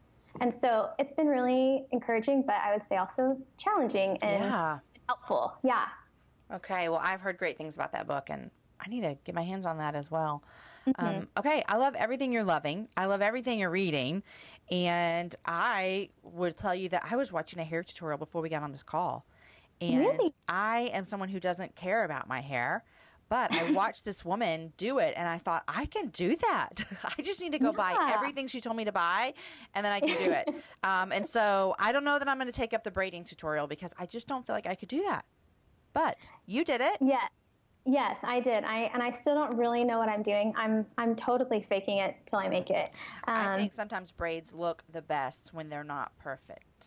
[0.41, 4.79] And so it's been really encouraging, but I would say also challenging and yeah.
[5.09, 5.55] helpful.
[5.65, 5.87] Yeah.
[6.55, 6.89] Okay.
[6.89, 9.67] Well, I've heard great things about that book, and I need to get my hands
[9.67, 10.45] on that as well.
[10.87, 11.05] Mm-hmm.
[11.05, 11.63] Um, okay.
[11.69, 12.89] I love everything you're loving.
[12.97, 14.23] I love everything you're reading.
[14.71, 18.63] And I would tell you that I was watching a hair tutorial before we got
[18.63, 19.27] on this call.
[19.81, 20.33] And really?
[20.49, 22.85] I am someone who doesn't care about my hair.
[23.29, 26.85] But I watched this woman do it and I thought, I can do that.
[27.19, 27.77] I just need to go yeah.
[27.95, 29.35] buy everything she told me to buy
[29.75, 30.49] and then I can do it.
[30.85, 33.67] um, and so I don't know that I'm going to take up the braiding tutorial
[33.67, 35.25] because I just don't feel like I could do that.
[35.95, 36.99] But you did it.
[37.01, 37.27] Yeah.
[37.85, 38.65] Yes, I did.
[38.65, 40.55] I and I still don't really know what I'm doing.
[40.57, 42.91] I'm I'm totally faking it till I make it.
[43.27, 46.87] Um, I think sometimes braids look the best when they're not perfect.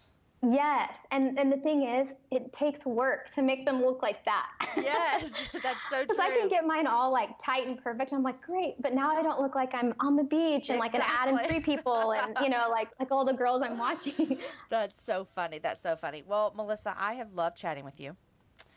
[0.52, 4.50] Yes, and and the thing is, it takes work to make them look like that.
[4.78, 6.06] Yes, that's so true.
[6.08, 8.14] Because I can get mine all like tight and perfect.
[8.14, 10.80] I'm like, great, but now I don't look like I'm on the beach and exactly.
[10.80, 13.78] like an ad and Free People and you know like like all the girls I'm
[13.78, 14.40] watching.
[14.70, 15.60] That's so funny.
[15.60, 16.24] That's so funny.
[16.26, 18.16] Well, Melissa, I have loved chatting with you.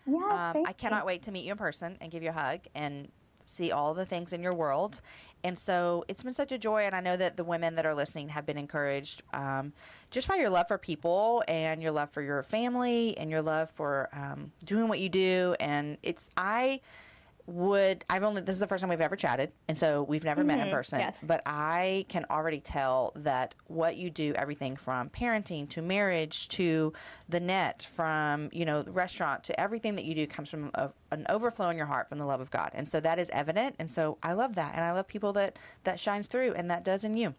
[0.08, 2.60] Yes, um, I cannot wait to meet you in person and give you a hug
[2.74, 3.08] and
[3.44, 5.00] see all the things in your world.
[5.42, 6.82] And so it's been such a joy.
[6.82, 9.72] And I know that the women that are listening have been encouraged um,
[10.10, 13.70] just by your love for people and your love for your family and your love
[13.70, 15.54] for um, doing what you do.
[15.60, 16.80] And it's, I,
[17.48, 20.42] would I've only this is the first time we've ever chatted, and so we've never
[20.42, 20.48] mm-hmm.
[20.48, 20.74] met in mm-hmm.
[20.74, 21.00] person.
[21.00, 21.24] Yes.
[21.26, 26.92] But I can already tell that what you do, everything from parenting to marriage to
[27.28, 31.24] the net, from you know restaurant to everything that you do, comes from a, an
[31.30, 33.76] overflow in your heart from the love of God, and so that is evident.
[33.78, 36.84] And so I love that, and I love people that that shines through, and that
[36.84, 37.34] does in you.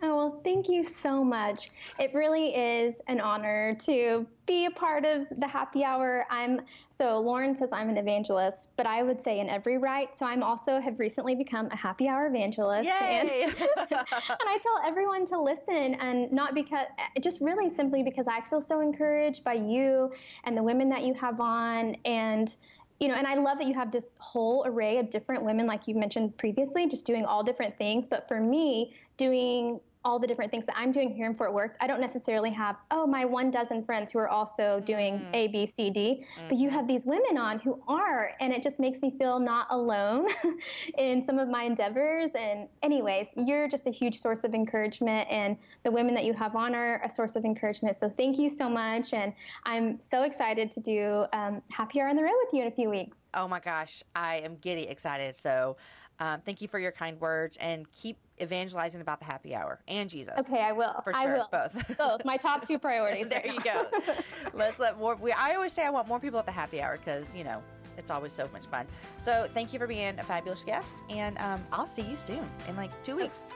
[0.00, 1.70] Oh, well, thank you so much.
[1.98, 6.24] It really is an honor to be a part of the happy hour.
[6.30, 6.60] I'm
[6.90, 10.16] so Lauren says I'm an evangelist, but I would say in every right.
[10.16, 12.88] So I'm also have recently become a happy hour evangelist.
[12.88, 13.42] Yay!
[13.42, 16.86] And, and I tell everyone to listen and not because
[17.20, 20.12] just really simply because I feel so encouraged by you
[20.44, 22.54] and the women that you have on and
[23.00, 25.86] you know, and I love that you have this whole array of different women, like
[25.86, 28.08] you mentioned previously, just doing all different things.
[28.08, 31.72] But for me, doing all the different things that I'm doing here in Fort Worth,
[31.82, 35.28] I don't necessarily have, oh, my one dozen friends who are also doing mm.
[35.34, 36.24] A, B, C, D.
[36.24, 36.48] Mm-hmm.
[36.48, 39.66] But you have these women on who are, and it just makes me feel not
[39.68, 40.26] alone
[40.98, 42.30] in some of my endeavors.
[42.30, 46.56] And, anyways, you're just a huge source of encouragement, and the women that you have
[46.56, 47.94] on are a source of encouragement.
[47.94, 49.12] So thank you so much.
[49.12, 52.68] And I'm so excited to do um, Happy Hour on the Road with you in
[52.68, 53.28] a few weeks.
[53.34, 55.36] Oh my gosh, I am giddy excited.
[55.36, 55.76] So
[56.20, 60.10] um, thank you for your kind words and keep evangelizing about the happy hour and
[60.10, 60.34] Jesus.
[60.38, 60.94] Okay, I will.
[61.04, 61.48] For sure, I will.
[61.50, 61.96] both.
[61.98, 62.24] both.
[62.24, 63.28] My top two priorities.
[63.30, 63.86] there you go.
[64.54, 65.14] Let's let more.
[65.14, 67.62] We, I always say I want more people at the happy hour because you know
[67.96, 68.86] it's always so much fun.
[69.18, 72.76] So thank you for being a fabulous guest, and um, I'll see you soon in
[72.76, 73.50] like two weeks.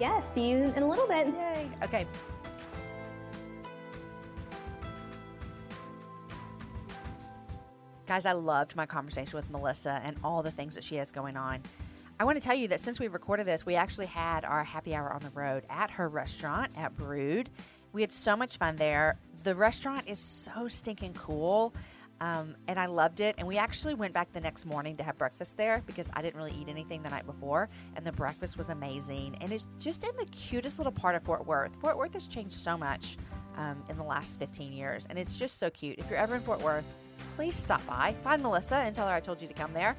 [0.00, 1.26] Yeah, see you in a little bit.
[1.28, 1.70] Yay.
[1.82, 2.06] Okay.
[8.06, 11.36] Guys, I loved my conversation with Melissa and all the things that she has going
[11.36, 11.60] on.
[12.18, 14.94] I want to tell you that since we recorded this, we actually had our happy
[14.94, 17.50] hour on the road at her restaurant at Brewed.
[17.92, 19.18] We had so much fun there.
[19.42, 21.74] The restaurant is so stinking cool.
[22.22, 23.34] Um, and I loved it.
[23.36, 26.36] And we actually went back the next morning to have breakfast there because I didn't
[26.36, 27.68] really eat anything the night before.
[27.96, 29.36] And the breakfast was amazing.
[29.42, 31.76] And it's just in the cutest little part of Fort Worth.
[31.82, 33.18] Fort Worth has changed so much
[33.58, 35.06] um, in the last 15 years.
[35.10, 35.98] And it's just so cute.
[35.98, 36.86] If you're ever in Fort Worth,
[37.36, 38.14] please stop by.
[38.24, 39.94] Find Melissa and tell her I told you to come there.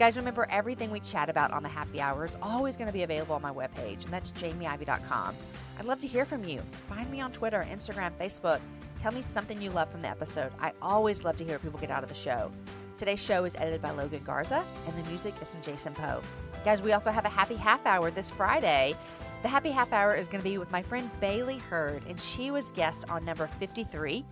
[0.00, 3.02] Guys, remember everything we chat about on the happy hour is always going to be
[3.02, 5.36] available on my webpage, and that's jamieivey.com.
[5.78, 6.62] I'd love to hear from you.
[6.88, 8.60] Find me on Twitter, Instagram, Facebook.
[8.98, 10.52] Tell me something you love from the episode.
[10.58, 12.50] I always love to hear what people get out of the show.
[12.96, 16.22] Today's show is edited by Logan Garza, and the music is from Jason Poe.
[16.64, 18.96] Guys, we also have a happy half hour this Friday.
[19.42, 22.50] The happy half hour is going to be with my friend Bailey Hurd, and she
[22.50, 24.24] was guest on number 53.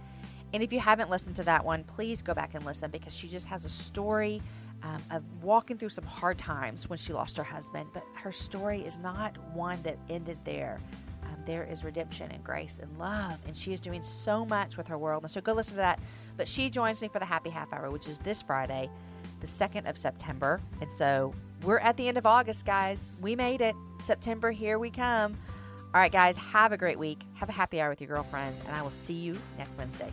[0.54, 3.28] And if you haven't listened to that one, please go back and listen because she
[3.28, 4.40] just has a story
[4.82, 7.88] um, of walking through some hard times when she lost her husband.
[7.92, 10.80] But her story is not one that ended there.
[11.24, 14.86] Um, there is redemption and grace and love, and she is doing so much with
[14.88, 15.24] her world.
[15.24, 16.00] And so go listen to that.
[16.36, 18.88] But she joins me for the Happy Half Hour, which is this Friday,
[19.40, 20.60] the 2nd of September.
[20.80, 21.34] And so
[21.64, 23.12] we're at the end of August, guys.
[23.20, 23.74] We made it.
[24.00, 25.36] September, here we come.
[25.94, 27.22] All right, guys, have a great week.
[27.34, 30.12] Have a happy hour with your girlfriends, and I will see you next Wednesday.